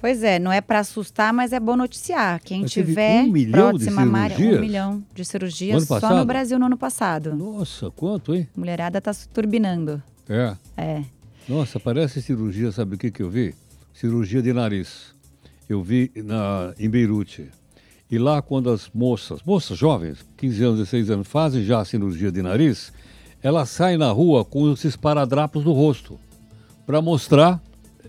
Pois 0.00 0.22
é, 0.22 0.38
não 0.38 0.52
é 0.52 0.60
para 0.60 0.80
assustar, 0.80 1.32
mas 1.32 1.52
é 1.52 1.60
bom 1.60 1.76
noticiar. 1.76 2.40
Quem 2.42 2.62
mas 2.62 2.72
tiver 2.72 3.22
um 3.22 3.50
prótese 3.50 3.90
mamária, 3.90 4.36
um 4.36 4.60
milhão 4.60 5.02
de 5.14 5.24
cirurgias 5.24 5.84
só 5.86 6.14
no 6.14 6.24
Brasil 6.24 6.58
no 6.58 6.66
ano 6.66 6.76
passado. 6.76 7.34
Nossa, 7.34 7.90
quanto, 7.90 8.34
hein? 8.34 8.48
mulherada 8.56 8.98
está 8.98 9.12
se 9.12 9.28
turbinando. 9.28 10.02
É. 10.28 10.56
É. 10.76 11.02
Nossa, 11.48 11.78
parece 11.78 12.20
cirurgia, 12.20 12.72
sabe 12.72 12.96
o 12.96 12.98
que, 12.98 13.10
que 13.10 13.22
eu 13.22 13.30
vi? 13.30 13.54
Cirurgia 13.94 14.42
de 14.42 14.52
nariz. 14.52 15.14
Eu 15.68 15.82
vi 15.82 16.10
na, 16.16 16.74
em 16.78 16.88
Beirute. 16.88 17.48
E 18.10 18.18
lá, 18.18 18.40
quando 18.40 18.70
as 18.70 18.88
moças, 18.94 19.42
moças 19.44 19.76
jovens, 19.76 20.24
15 20.36 20.64
anos, 20.64 20.78
16 20.78 21.10
anos, 21.10 21.28
fazem 21.28 21.64
já 21.64 21.80
a 21.80 21.84
cirurgia 21.84 22.30
de 22.30 22.40
nariz, 22.42 22.92
elas 23.42 23.68
saem 23.68 23.98
na 23.98 24.10
rua 24.10 24.44
com 24.44 24.72
esses 24.72 24.96
paradrapos 24.96 25.64
no 25.64 25.72
rosto 25.72 26.18
para 26.86 27.02
mostrar 27.02 27.60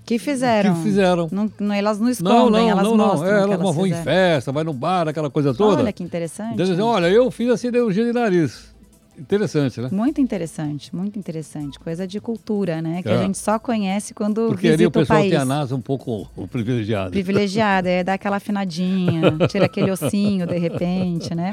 que 0.07 0.17
fizeram. 0.17 0.73
Que 0.73 0.83
fizeram. 0.83 1.27
Não, 1.29 1.51
não, 1.59 1.75
elas 1.75 1.99
não 1.99 2.09
escondem, 2.09 2.33
não, 2.33 2.49
não, 2.49 2.69
elas 2.69 2.83
não, 2.83 2.97
mostram. 2.97 3.19
Não, 3.19 3.27
é, 3.27 3.41
elas, 3.41 3.59
elas 3.59 3.75
vão 3.75 3.85
em 3.85 3.93
festa, 3.93 4.51
vai 4.53 4.63
no 4.63 4.71
bar, 4.71 5.09
aquela 5.09 5.29
coisa 5.29 5.53
toda. 5.53 5.81
Olha 5.81 5.91
que 5.91 6.01
interessante. 6.01 6.61
Então, 6.61 6.87
olha, 6.87 7.07
eu 7.07 7.29
fiz 7.29 7.49
a 7.49 7.57
cirurgia 7.57 8.05
de 8.05 8.13
nariz. 8.13 8.73
Interessante, 9.19 9.81
né? 9.81 9.89
Muito 9.91 10.21
interessante, 10.21 10.95
muito 10.95 11.19
interessante. 11.19 11.77
Coisa 11.77 12.07
de 12.07 12.21
cultura, 12.21 12.81
né? 12.81 13.01
Que 13.01 13.09
é. 13.09 13.15
a 13.15 13.21
gente 13.23 13.37
só 13.37 13.59
conhece 13.59 14.13
quando 14.13 14.47
Porque 14.47 14.67
visita 14.67 14.75
ali 14.75 14.85
o 14.85 14.91
pessoal 14.91 15.19
país. 15.19 15.31
tem 15.31 15.39
a 15.39 15.43
NASA 15.43 15.75
um 15.75 15.81
pouco 15.81 16.29
privilegiada. 16.49 17.09
Privilegiada, 17.09 17.89
é 17.89 18.01
dar 18.01 18.13
aquela 18.13 18.37
afinadinha, 18.37 19.35
tira 19.49 19.65
aquele 19.65 19.91
ossinho 19.91 20.47
de 20.47 20.57
repente, 20.57 21.35
né? 21.35 21.51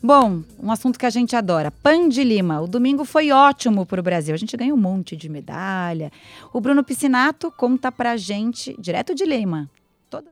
Bom, 0.00 0.42
um 0.62 0.70
assunto 0.70 0.96
que 0.96 1.06
a 1.06 1.10
gente 1.10 1.34
adora. 1.34 1.72
Pan 1.72 2.08
de 2.08 2.22
Lima. 2.22 2.60
O 2.60 2.68
domingo 2.68 3.04
foi 3.04 3.32
ótimo 3.32 3.84
para 3.84 4.00
o 4.00 4.02
Brasil. 4.02 4.32
A 4.32 4.38
gente 4.38 4.56
ganhou 4.56 4.76
um 4.76 4.80
monte 4.80 5.16
de 5.16 5.28
medalha. 5.28 6.12
O 6.52 6.60
Bruno 6.60 6.84
Piscinato 6.84 7.50
conta 7.50 7.90
pra 7.90 8.16
gente, 8.16 8.76
direto 8.78 9.12
de 9.12 9.24
Lima. 9.24 9.68
Toda... 10.08 10.28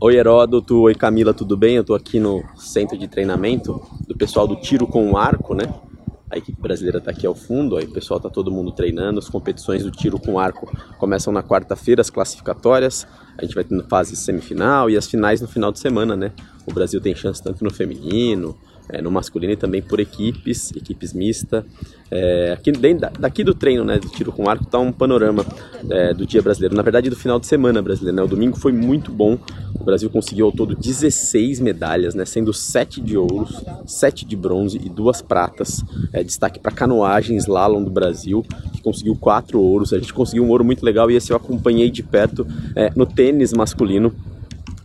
Oi 0.00 0.16
Heródoto, 0.16 0.80
oi 0.80 0.96
Camila, 0.96 1.32
tudo 1.32 1.56
bem? 1.56 1.76
Eu 1.76 1.82
estou 1.82 1.94
aqui 1.94 2.18
no 2.18 2.42
centro 2.56 2.98
de 2.98 3.06
treinamento 3.06 3.80
do 4.08 4.16
pessoal 4.16 4.48
do 4.48 4.56
tiro 4.56 4.84
com 4.84 5.16
arco, 5.16 5.54
né? 5.54 5.72
A 6.32 6.38
equipe 6.38 6.58
brasileira 6.58 6.96
está 6.96 7.10
aqui 7.10 7.26
ao 7.26 7.34
fundo, 7.34 7.76
aí 7.76 7.84
o 7.84 7.92
pessoal 7.92 8.16
está 8.16 8.30
todo 8.30 8.50
mundo 8.50 8.72
treinando. 8.72 9.18
As 9.18 9.28
competições 9.28 9.84
do 9.84 9.90
tiro 9.90 10.18
com 10.18 10.38
arco 10.38 10.66
começam 10.96 11.30
na 11.30 11.42
quarta-feira, 11.42 12.00
as 12.00 12.08
classificatórias. 12.08 13.06
A 13.36 13.44
gente 13.44 13.54
vai 13.54 13.64
tendo 13.64 13.86
fase 13.86 14.16
semifinal 14.16 14.88
e 14.88 14.96
as 14.96 15.06
finais 15.06 15.42
no 15.42 15.46
final 15.46 15.70
de 15.70 15.78
semana, 15.78 16.16
né? 16.16 16.32
O 16.66 16.72
Brasil 16.72 17.02
tem 17.02 17.14
chance 17.14 17.42
tanto 17.42 17.62
no 17.62 17.70
feminino, 17.70 18.56
é, 18.88 19.00
no 19.00 19.10
masculino 19.10 19.52
e 19.52 19.56
também 19.56 19.80
por 19.80 20.00
equipes, 20.00 20.72
equipes 20.76 21.12
mista. 21.12 21.64
É, 22.10 22.52
aqui, 22.52 22.70
daqui 23.18 23.42
do 23.42 23.54
treino, 23.54 23.84
né, 23.84 23.98
do 23.98 24.08
tiro 24.08 24.32
com 24.32 24.48
arco, 24.48 24.66
tá 24.66 24.78
um 24.78 24.92
panorama 24.92 25.46
é, 25.88 26.12
do 26.12 26.26
dia 26.26 26.42
brasileiro. 26.42 26.74
Na 26.74 26.82
verdade, 26.82 27.08
do 27.08 27.16
final 27.16 27.40
de 27.40 27.46
semana 27.46 27.80
brasileiro. 27.80 28.16
Né? 28.16 28.22
O 28.22 28.26
domingo 28.26 28.58
foi 28.58 28.72
muito 28.72 29.10
bom. 29.10 29.38
O 29.80 29.84
Brasil 29.84 30.10
conseguiu 30.10 30.46
ao 30.46 30.52
todo 30.52 30.76
16 30.76 31.60
medalhas, 31.60 32.14
né, 32.14 32.24
sendo 32.24 32.52
7 32.52 33.00
de 33.00 33.16
ouros, 33.16 33.64
7 33.86 34.26
de 34.26 34.36
bronze 34.36 34.78
e 34.82 34.88
2 34.88 35.22
pratas. 35.22 35.82
É, 36.12 36.22
destaque 36.22 36.60
para 36.60 36.70
canoagem 36.70 37.36
slalom 37.36 37.82
do 37.82 37.90
Brasil, 37.90 38.44
que 38.72 38.82
conseguiu 38.82 39.16
4 39.16 39.60
ouros. 39.60 39.92
A 39.92 39.98
gente 39.98 40.12
conseguiu 40.12 40.44
um 40.44 40.50
ouro 40.50 40.64
muito 40.64 40.84
legal 40.84 41.10
e 41.10 41.16
esse 41.16 41.32
eu 41.32 41.36
acompanhei 41.36 41.90
de 41.90 42.02
perto 42.02 42.46
é, 42.76 42.90
no 42.94 43.06
tênis 43.06 43.52
masculino. 43.52 44.14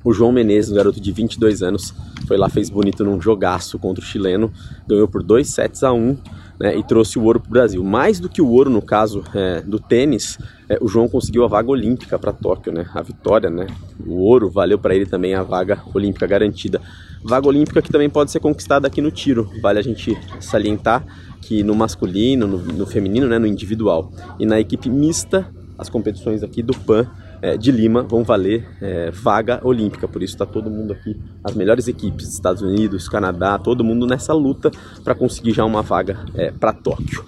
O 0.04 0.14
João 0.14 0.32
Menezes, 0.32 0.72
um 0.72 0.76
garoto 0.76 1.02
de 1.02 1.12
22 1.12 1.62
anos, 1.62 1.94
foi 2.28 2.38
lá, 2.38 2.50
fez 2.50 2.70
bonito 2.70 3.04
num 3.04 3.20
jogaço 3.22 3.80
contra 3.80 4.04
o 4.04 4.06
chileno, 4.06 4.52
ganhou 4.86 5.08
por 5.08 5.24
2 5.24 5.48
sets 5.48 5.82
a 5.82 5.94
1 5.94 5.98
um, 5.98 6.18
né, 6.60 6.76
e 6.76 6.84
trouxe 6.84 7.18
o 7.18 7.24
ouro 7.24 7.40
para 7.40 7.48
o 7.48 7.52
Brasil. 7.52 7.84
Mais 7.84 8.20
do 8.20 8.28
que 8.28 8.42
o 8.42 8.50
ouro, 8.50 8.70
no 8.70 8.82
caso 8.82 9.24
é, 9.34 9.62
do 9.62 9.80
tênis, 9.80 10.38
é, 10.68 10.78
o 10.82 10.88
João 10.88 11.08
conseguiu 11.08 11.46
a 11.46 11.48
vaga 11.48 11.70
olímpica 11.70 12.20
para 12.20 12.34
Tóquio, 12.34 12.74
né, 12.74 12.86
a 12.94 13.02
vitória, 13.02 13.50
né, 13.50 13.68
o 14.06 14.16
ouro 14.16 14.50
valeu 14.50 14.78
para 14.78 14.94
ele 14.94 15.06
também 15.06 15.34
a 15.34 15.42
vaga 15.42 15.82
olímpica 15.94 16.28
garantida. 16.28 16.82
Vaga 17.24 17.48
olímpica 17.48 17.82
que 17.82 17.90
também 17.90 18.10
pode 18.10 18.30
ser 18.30 18.40
conquistada 18.40 18.88
aqui 18.88 19.02
no 19.02 19.10
tiro, 19.10 19.50
vale 19.62 19.80
a 19.80 19.82
gente 19.82 20.18
salientar 20.40 21.06
que 21.42 21.64
no 21.64 21.76
masculino, 21.76 22.46
no, 22.46 22.58
no 22.58 22.86
feminino, 22.86 23.28
né, 23.28 23.40
no 23.40 23.48
individual 23.48 24.12
e 24.38 24.46
na 24.46 24.60
equipe 24.60 24.90
mista, 24.90 25.50
as 25.78 25.90
competições 25.90 26.44
aqui 26.44 26.62
do 26.62 26.74
PAN 26.74 27.08
de 27.60 27.72
Lima 27.72 28.04
vão 28.04 28.24
valer 28.24 28.66
é, 28.82 29.12
vaga 29.12 29.60
olímpica. 29.64 30.08
Por 30.08 30.24
isso 30.24 30.34
está 30.34 30.46
todo 30.46 30.70
mundo 30.70 30.94
aqui, 30.94 31.20
as 31.44 31.56
melhores 31.56 31.88
equipes, 31.88 32.34
Estados 32.34 32.62
Unidos, 32.62 33.08
Canadá, 33.08 33.58
todo 33.58 33.84
mundo 33.84 34.06
nessa 34.06 34.34
luta 34.34 34.72
para 35.04 35.16
conseguir 35.16 35.54
já 35.54 35.66
uma 35.66 35.82
vaga 35.82 36.20
é, 36.36 36.52
para 36.52 36.74
Tóquio. 36.74 37.24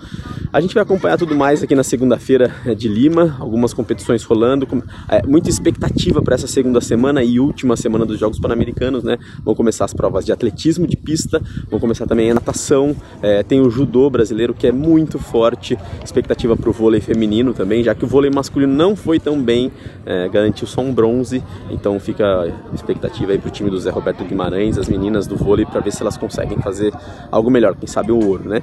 A 0.51 0.59
gente 0.59 0.73
vai 0.73 0.81
acompanhar 0.81 1.17
tudo 1.17 1.35
mais 1.35 1.61
aqui 1.61 1.75
na 1.75 1.83
segunda-feira 1.83 2.51
é, 2.65 2.73
de 2.73 2.87
Lima, 2.87 3.37
algumas 3.39 3.71
competições 3.71 4.23
rolando, 4.23 4.65
com, 4.65 4.81
é, 5.07 5.21
muita 5.25 5.47
expectativa 5.47 6.23
para 6.23 6.33
essa 6.33 6.47
segunda 6.47 6.81
semana 6.81 7.23
e 7.23 7.39
última 7.39 7.75
semana 7.75 8.03
dos 8.05 8.19
Jogos 8.19 8.39
Pan-Americanos, 8.39 9.03
né? 9.03 9.17
Vão 9.43 9.53
começar 9.53 9.85
as 9.85 9.93
provas 9.93 10.25
de 10.25 10.31
atletismo 10.31 10.87
de 10.87 10.97
pista, 10.97 11.39
vão 11.69 11.79
começar 11.79 12.07
também 12.07 12.31
a 12.31 12.33
natação, 12.33 12.95
é, 13.21 13.43
tem 13.43 13.61
o 13.61 13.69
judô 13.69 14.09
brasileiro 14.09 14.55
que 14.55 14.65
é 14.65 14.71
muito 14.71 15.19
forte, 15.19 15.77
expectativa 16.03 16.57
para 16.57 16.69
o 16.69 16.73
vôlei 16.73 16.99
feminino 16.99 17.53
também, 17.53 17.83
já 17.83 17.93
que 17.93 18.03
o 18.03 18.07
vôlei 18.07 18.31
masculino 18.31 18.73
não 18.73 18.95
foi 18.95 19.19
tão 19.19 19.39
bem, 19.39 19.71
é, 20.05 20.27
garantiu 20.29 20.67
só 20.67 20.81
um 20.81 20.93
bronze, 20.93 21.43
então 21.69 21.99
fica 21.99 22.25
a 22.25 22.75
expectativa 22.75 23.31
aí 23.31 23.37
para 23.37 23.47
o 23.47 23.51
time 23.51 23.69
do 23.69 23.79
Zé 23.79 23.89
Roberto 23.89 24.23
Guimarães, 24.23 24.77
as 24.77 24.87
meninas 24.87 25.27
do 25.27 25.35
vôlei, 25.35 25.65
para 25.65 25.79
ver 25.79 25.91
se 25.91 26.01
elas 26.01 26.17
conseguem 26.17 26.59
fazer 26.59 26.93
algo 27.31 27.49
melhor, 27.49 27.75
quem 27.75 27.87
sabe 27.87 28.11
o 28.11 28.25
ouro, 28.25 28.49
né? 28.49 28.61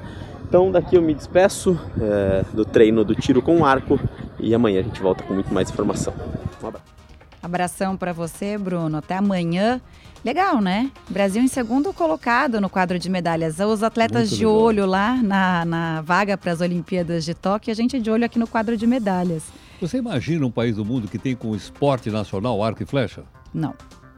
Então 0.49 0.71
daqui 0.71 0.97
eu 0.97 1.03
me 1.03 1.13
despeço 1.13 1.79
é, 2.01 2.45
do 2.53 2.65
treino 2.65 3.05
do 3.05 3.15
tiro 3.15 3.43
com 3.43 3.65
arco 3.65 3.99
e 4.39 4.55
amanhã 4.55 4.81
a 4.81 4.83
gente 4.83 5.01
volta 5.01 5.25
com 5.25 5.35
muito 5.35 5.53
mais 5.53 5.71
informação. 5.71 6.15
Um 6.63 6.69
abraço. 6.69 6.97
Abração 7.43 7.97
para 7.97 8.13
você, 8.13 8.59
Bruno. 8.59 8.99
Até 8.99 9.17
amanhã. 9.17 9.81
Legal, 10.25 10.61
né? 10.61 10.91
Brasil 11.09 11.41
em 11.41 11.47
segundo 11.47 11.93
colocado 11.93 12.61
no 12.61 12.69
quadro 12.69 12.99
de 12.99 13.09
medalhas. 13.09 13.61
Os 13.61 13.85
atletas 13.85 14.31
Muito 14.31 14.39
de 14.39 14.47
legal. 14.47 14.61
olho 14.61 14.87
lá 14.87 15.15
na, 15.23 15.65
na 15.65 16.01
vaga 16.01 16.37
para 16.37 16.51
as 16.51 16.61
Olimpíadas 16.61 17.25
de 17.25 17.35
Tóquio, 17.35 17.71
a 17.71 17.75
gente 17.75 17.97
é 17.97 18.01
de 18.01 18.11
olho 18.11 18.25
aqui 18.25 18.37
no 18.37 18.49
quadro 18.49 18.77
de 18.77 18.85
medalhas. 18.87 19.45
Você 19.81 19.99
imagina 19.99 20.47
um 20.47 20.51
país 20.51 20.77
do 20.77 20.85
mundo 20.85 21.09
que 21.09 21.19
tem 21.19 21.35
como 21.35 21.55
esporte 21.55 22.11
nacional 22.11 22.63
arco 22.63 22.83
e 22.83 22.87
flecha? 22.87 23.25
Não. 23.53 23.75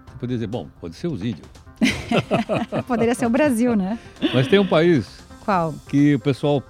Você 0.07 0.15
poderia 0.19 0.37
dizer, 0.37 0.47
bom, 0.47 0.69
pode 0.81 0.95
ser 0.95 1.09
os 1.09 1.23
índios. 1.23 1.47
Poderia 2.89 3.15
ser 3.15 3.27
o 3.27 3.31
Brasil, 3.31 3.77
né? 3.77 3.99
Mas 4.35 4.49
tem 4.49 4.59
um 4.59 4.67
país 4.67 5.21
qual? 5.45 5.75
Que 5.89 6.17
o 6.17 6.19
pessoal 6.19 6.63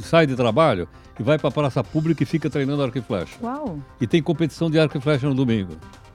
sai 0.00 0.26
de 0.26 0.34
trabalho 0.34 0.88
e 1.18 1.22
vai 1.22 1.38
para 1.38 1.48
a 1.48 1.52
praça 1.52 1.84
pública 1.84 2.22
e 2.22 2.26
fica 2.26 2.48
treinando 2.48 2.82
arco 2.82 2.96
e 2.96 3.02
flecha. 3.02 3.36
Uau! 3.42 3.78
E 4.00 4.06
tem 4.06 4.22
competição 4.22 4.70
de 4.70 4.78
arco 4.78 4.96
e 4.96 5.00
flecha 5.00 5.28
no 5.28 5.34
domingo. 5.34 5.74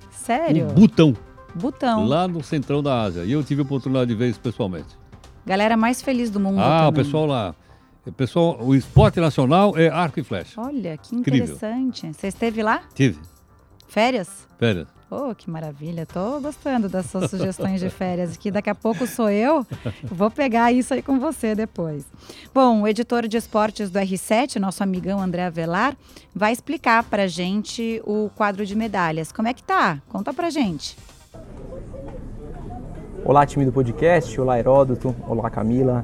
Sério? 0.10 0.68
Um 0.70 0.74
Butão. 0.74 1.16
Butão. 1.54 2.06
Lá 2.06 2.28
no 2.28 2.42
centrão 2.44 2.82
da 2.82 3.02
Ásia. 3.02 3.24
E 3.24 3.32
eu 3.32 3.44
tive 3.44 3.62
a 3.62 3.64
oportunidade 3.64 4.08
de 4.08 4.16
ver 4.16 4.30
isso 4.30 4.40
pessoalmente. 4.40 4.98
Galera 5.46 5.78
mais 5.78 6.02
feliz 6.02 6.30
do 6.30 6.40
mundo. 6.40 6.60
Ah, 6.60 6.86
também. 6.86 6.90
o 6.90 7.06
pessoal 7.06 7.26
lá. 7.26 7.56
Pessoal, 8.18 8.58
o 8.60 8.74
esporte 8.74 9.20
nacional 9.20 9.78
é 9.78 9.88
arco 9.88 10.20
e 10.20 10.24
flecha. 10.24 10.60
Olha, 10.60 10.98
que 10.98 11.16
interessante. 11.16 12.00
Incrível. 12.00 12.14
Você 12.20 12.28
esteve 12.28 12.64
lá? 12.64 12.82
Tive. 12.96 13.20
Férias? 13.88 14.48
Férias. 14.58 14.88
Oh, 15.10 15.36
que 15.36 15.52
maravilha. 15.52 16.06
Tô 16.06 16.40
gostando 16.40 16.90
das 16.90 17.06
suas 17.06 17.30
sugestões 17.30 17.80
de 17.80 17.90
férias, 17.90 18.38
que 18.38 18.50
daqui 18.50 18.70
a 18.70 18.76
pouco 18.76 19.06
sou 19.06 19.30
eu. 19.30 19.68
Vou 20.04 20.32
pegar 20.32 20.72
isso 20.72 20.94
aí 20.94 21.02
com 21.04 21.20
você 21.20 21.54
depois. 21.54 22.06
Bom, 22.54 22.82
o 22.82 22.88
editor 22.88 23.28
de 23.28 23.38
esportes 23.38 23.92
do 23.92 24.00
R7, 24.00 24.56
nosso 24.56 24.82
amigão 24.82 25.20
André 25.20 25.46
Avelar, 25.46 25.96
vai 26.34 26.54
explicar 26.54 27.04
pra 27.04 27.28
gente 27.28 28.02
o 28.06 28.32
quadro 28.36 28.66
de 28.66 28.76
medalhas. 28.76 29.32
Como 29.32 29.48
é 29.48 29.54
que 29.54 29.62
tá? 29.62 30.02
Conta 30.10 30.34
pra 30.34 30.50
gente. 30.50 30.98
Olá, 33.24 33.46
time 33.46 33.66
do 33.66 33.72
podcast. 33.72 34.40
Olá, 34.40 34.58
Heródoto. 34.58 35.16
Olá, 35.28 35.50
Camila. 35.52 36.04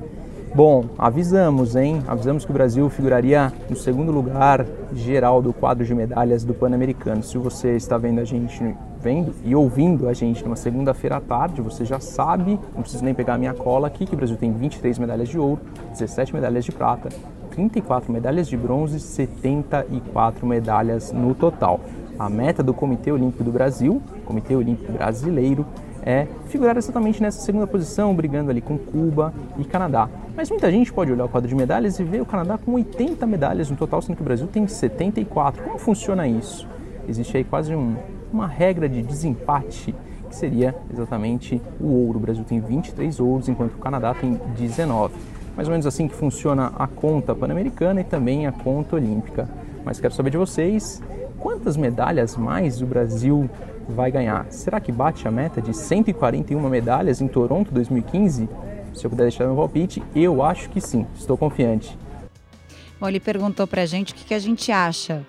Bom, 0.56 0.86
avisamos, 0.98 1.76
hein? 1.76 2.02
Avisamos 2.08 2.44
que 2.44 2.50
o 2.50 2.54
Brasil 2.54 2.90
figuraria 2.90 3.54
no 3.70 3.76
segundo 3.76 4.12
lugar 4.12 4.66
geral 4.94 5.42
do 5.42 5.54
quadro 5.54 5.86
de 5.86 5.94
medalhas 5.94 6.44
do 6.44 6.54
Pan-Americano. 6.54 7.22
Se 7.22 7.38
você 7.38 7.76
está 7.76 7.98
vendo 7.98 8.20
a 8.20 8.24
gente 8.24 8.76
vendo 9.00 9.36
e 9.44 9.54
ouvindo 9.54 10.08
a 10.08 10.14
gente 10.14 10.44
numa 10.44 10.56
segunda-feira 10.56 11.18
à 11.18 11.22
tarde, 11.22 11.62
você 11.62 11.86
já 11.86 12.00
sabe, 12.00 12.60
não 12.74 12.82
preciso 12.82 13.04
nem 13.04 13.14
pegar 13.14 13.36
a 13.36 13.38
minha 13.38 13.54
cola 13.54 13.88
aqui, 13.88 14.06
que 14.06 14.14
o 14.14 14.18
Brasil 14.18 14.36
tem 14.38 14.52
23 14.52 14.98
medalhas 14.98 15.30
de 15.30 15.38
ouro, 15.38 15.62
17 15.92 16.34
medalhas 16.34 16.66
de 16.66 16.72
prata, 16.72 17.10
34 17.52 18.12
medalhas 18.12 18.48
de 18.48 18.58
bronze, 18.58 19.00
74 19.00 20.48
medalhas 20.48 21.12
no 21.12 21.36
total. 21.36 21.82
A 22.18 22.30
meta 22.30 22.64
do 22.64 22.74
Comitê 22.74 23.12
Olímpico 23.12 23.44
do 23.44 23.52
Brasil, 23.52 24.02
Comitê 24.26 24.56
Olímpico 24.56 24.92
Brasileiro, 24.92 25.66
é 26.04 26.28
figurar 26.48 26.78
exatamente 26.78 27.22
nessa 27.22 27.42
segunda 27.42 27.68
posição, 27.68 28.14
brigando 28.16 28.50
ali 28.50 28.62
com 28.62 28.78
Cuba 28.78 29.34
e 29.58 29.64
Canadá. 29.64 30.10
Mas 30.36 30.50
muita 30.50 30.72
gente 30.72 30.92
pode 30.94 31.12
olhar 31.12 31.26
o 31.26 31.30
quadro 31.30 31.50
de 31.50 31.56
medalhas 31.56 32.00
e 32.00 32.04
ver 32.04 32.22
o 32.22 32.26
Canadá 32.26 32.58
com 32.58 32.74
80 32.74 33.26
medalhas 33.26 33.70
no 33.70 33.76
total, 33.76 34.02
sendo 34.02 34.16
que 34.16 34.22
o 34.22 34.26
Brasil 34.26 34.48
tem 34.48 34.68
74. 34.68 35.64
Como 35.64 35.78
funciona 35.78 36.28
isso? 36.28 36.68
Existe 37.08 37.38
aí 37.38 37.44
quase 37.44 37.76
um, 37.76 37.96
uma 38.32 38.48
regra 38.48 38.88
de 38.88 39.02
desempate 39.02 39.96
que 40.30 40.36
seria 40.36 40.76
exatamente 40.92 41.62
o 41.80 41.88
ouro. 41.88 42.20
O 42.20 42.22
Brasil 42.22 42.44
tem 42.44 42.60
23 42.60 43.20
ouros, 43.20 43.50
enquanto 43.50 43.74
o 43.74 43.78
Canadá 43.78 44.14
tem 44.14 44.40
19. 44.58 45.14
Mais 45.56 45.68
ou 45.68 45.72
menos 45.72 45.88
assim 45.88 46.08
que 46.08 46.14
funciona 46.14 46.72
a 46.78 46.86
conta 46.86 47.34
pan-americana 47.34 48.02
e 48.02 48.04
também 48.04 48.46
a 48.46 48.52
conta 48.52 48.96
olímpica. 48.96 49.50
Mas 49.84 50.00
quero 50.00 50.14
saber 50.14 50.30
de 50.30 50.38
vocês, 50.38 51.02
quantas 51.40 51.78
medalhas 51.78 52.36
mais 52.36 52.82
o 52.82 52.86
Brasil 52.86 53.50
vai 53.88 54.12
ganhar. 54.12 54.46
Será 54.52 54.80
que 54.80 54.92
bate 54.92 55.28
a 55.28 55.32
meta 55.32 55.62
de 55.62 55.74
141 55.74 56.60
medalhas 56.70 57.22
em 57.22 57.28
Toronto 57.28 57.72
2015? 57.72 58.50
Se 58.94 59.06
eu 59.06 59.10
puder 59.10 59.24
deixar 59.24 59.46
meu 59.46 59.56
palpite, 59.56 60.02
eu 60.16 60.44
acho 60.44 60.70
que 60.70 60.82
sim, 60.82 61.06
estou 61.16 61.38
confiante. 61.38 61.98
Bom, 63.00 63.08
ele 63.08 63.20
perguntou 63.20 63.68
pra 63.68 63.86
gente 63.86 64.12
o 64.12 64.16
que, 64.16 64.26
que 64.26 64.34
a 64.34 64.40
gente 64.40 64.72
acha. 64.72 65.24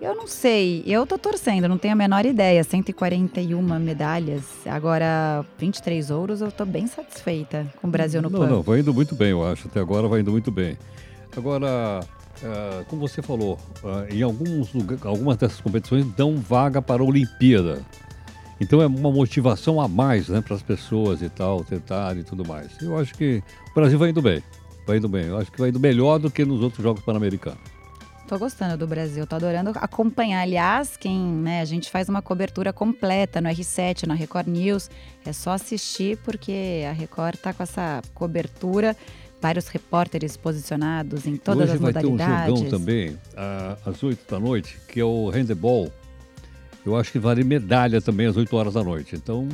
Eu 0.00 0.14
não 0.14 0.26
sei, 0.26 0.82
eu 0.86 1.06
tô 1.06 1.18
torcendo, 1.18 1.68
não 1.68 1.76
tenho 1.76 1.92
a 1.92 1.96
menor 1.96 2.24
ideia. 2.24 2.64
141 2.64 3.60
medalhas, 3.78 4.44
agora 4.66 5.44
23 5.58 6.10
ouros, 6.10 6.40
eu 6.40 6.50
tô 6.50 6.64
bem 6.64 6.86
satisfeita 6.86 7.66
com 7.80 7.88
o 7.88 7.90
Brasil 7.90 8.22
no 8.22 8.30
não, 8.30 8.38
plano. 8.38 8.56
Não, 8.56 8.62
vai 8.62 8.80
indo 8.80 8.94
muito 8.94 9.14
bem, 9.14 9.30
eu 9.30 9.46
acho. 9.46 9.68
Até 9.68 9.78
agora 9.80 10.08
vai 10.08 10.20
indo 10.20 10.30
muito 10.30 10.50
bem. 10.50 10.78
Agora, 11.36 12.00
Uh, 12.42 12.84
como 12.86 13.06
você 13.06 13.20
falou, 13.20 13.58
uh, 13.82 14.12
em 14.12 14.22
alguns 14.22 14.70
algumas 15.04 15.36
dessas 15.36 15.60
competições 15.60 16.06
dão 16.16 16.36
vaga 16.36 16.80
para 16.80 17.02
a 17.02 17.04
Olimpíada. 17.04 17.82
Então 18.58 18.80
é 18.80 18.86
uma 18.86 19.10
motivação 19.10 19.80
a 19.80 19.86
mais 19.86 20.28
né, 20.28 20.40
para 20.40 20.54
as 20.54 20.62
pessoas 20.62 21.22
e 21.22 21.28
tal, 21.28 21.64
tentar 21.64 22.16
e 22.16 22.22
tudo 22.22 22.46
mais. 22.46 22.70
Eu 22.80 22.96
acho 22.98 23.14
que 23.14 23.42
o 23.70 23.74
Brasil 23.74 23.98
vai 23.98 24.10
indo 24.10 24.22
bem. 24.22 24.42
Vai 24.86 24.98
indo 24.98 25.08
bem. 25.08 25.26
Eu 25.26 25.38
acho 25.38 25.50
que 25.50 25.58
vai 25.58 25.70
indo 25.70 25.80
melhor 25.80 26.18
do 26.18 26.30
que 26.30 26.44
nos 26.44 26.62
outros 26.62 26.82
Jogos 26.82 27.02
Pan-Americanos. 27.02 27.60
Tô 28.30 28.38
gostando 28.38 28.76
do 28.76 28.86
Brasil, 28.86 29.26
tô 29.26 29.34
adorando 29.34 29.72
acompanhar. 29.74 30.42
Aliás, 30.42 30.96
quem, 30.96 31.18
né, 31.18 31.62
a 31.62 31.64
gente 31.64 31.90
faz 31.90 32.08
uma 32.08 32.22
cobertura 32.22 32.72
completa 32.72 33.40
no 33.40 33.48
R7, 33.48 34.06
na 34.06 34.14
Record 34.14 34.46
News. 34.46 34.88
É 35.26 35.32
só 35.32 35.50
assistir 35.50 36.16
porque 36.18 36.84
a 36.88 36.92
Record 36.92 37.36
tá 37.38 37.52
com 37.52 37.62
essa 37.62 38.00
cobertura 38.14 38.96
vários 39.40 39.68
repórteres 39.68 40.36
posicionados 40.36 41.26
em 41.26 41.36
todas 41.36 41.64
Hoje 41.64 41.74
as 41.74 41.80
modalidades. 41.80 42.14
Hoje 42.14 42.26
vai 42.28 42.46
ter 42.46 42.52
um 42.52 42.56
jogão 42.56 42.78
também, 42.78 43.18
às 43.84 44.02
8 44.02 44.30
da 44.30 44.38
noite, 44.38 44.78
que 44.88 45.00
é 45.00 45.04
o 45.04 45.30
handebol. 45.30 45.90
Eu 46.84 46.96
acho 46.96 47.12
que 47.12 47.18
vale 47.18 47.44
medalha 47.44 48.00
também 48.00 48.26
às 48.26 48.36
8 48.36 48.56
horas 48.56 48.74
da 48.74 48.82
noite. 48.84 49.14
Então, 49.16 49.48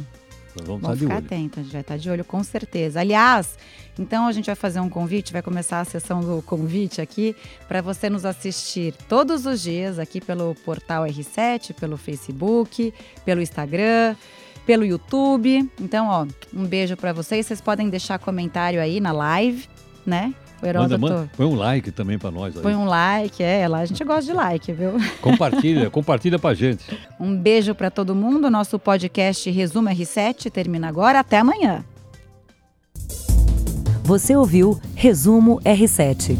Vamos, 0.65 0.81
Vamos 0.81 0.83
estar 0.83 0.95
de 0.95 1.01
ficar 1.01 1.17
olho. 1.17 1.27
atento, 1.27 1.61
a 1.61 1.63
gente 1.63 1.73
vai 1.73 1.81
estar 1.83 1.97
de 1.99 2.11
olho 2.11 2.25
com 2.25 2.43
certeza. 2.43 3.01
Aliás, 3.01 3.59
então 3.99 4.27
a 4.27 4.33
gente 4.33 4.47
vai 4.47 4.55
fazer 4.55 4.81
um 4.81 4.89
convite, 4.89 5.33
vai 5.33 5.43
começar 5.43 5.81
a 5.81 5.85
sessão 5.85 6.21
do 6.21 6.41
convite 6.43 7.01
aqui 7.01 7.37
para 7.69 7.83
você 7.83 8.09
nos 8.09 8.25
assistir 8.25 8.95
todos 9.09 9.45
os 9.45 9.61
dias 9.61 9.99
aqui 9.99 10.21
pelo 10.21 10.55
portal 10.65 11.05
R7, 11.05 11.75
pelo 11.75 11.97
Facebook, 11.97 12.93
pelo 13.25 13.43
Instagram, 13.43 14.17
pelo 14.65 14.85
YouTube. 14.85 15.71
Então, 15.81 16.09
ó, 16.09 16.27
um 16.55 16.65
beijo 16.65 16.97
para 16.97 17.13
vocês. 17.13 17.47
Vocês 17.47 17.61
podem 17.61 17.91
deixar 17.91 18.19
comentário 18.19 18.81
aí 18.81 18.99
na 18.99 19.13
live, 19.13 19.69
né? 20.07 20.35
O 20.63 20.67
Manda, 20.67 20.97
manda, 20.97 21.31
põe 21.37 21.45
um 21.47 21.55
like 21.55 21.91
também 21.91 22.19
para 22.19 22.31
nós 22.31 22.57
aí. 22.57 22.63
põe 22.63 22.75
um 22.75 22.87
like, 22.87 23.43
é, 23.43 23.69
lá 23.69 23.81
a 23.81 23.85
gente 23.85 24.03
gosta 24.03 24.23
de 24.23 24.33
like, 24.33 24.73
viu? 24.73 24.93
Compartilha, 25.21 25.91
compartilha 25.91 26.39
pra 26.39 26.55
gente. 26.55 26.83
Um 27.21 27.37
beijo 27.37 27.75
para 27.75 27.91
todo 27.91 28.15
mundo. 28.15 28.51
Nosso 28.51 28.79
podcast 28.79 29.51
Resumo 29.51 29.91
R7 29.91 30.51
termina 30.51 30.89
agora. 30.89 31.21
Até 31.21 31.39
amanhã. 31.39 31.85
Você 34.03 34.35
ouviu 34.35 34.81
Resumo 34.95 35.61
R7. 35.61 36.39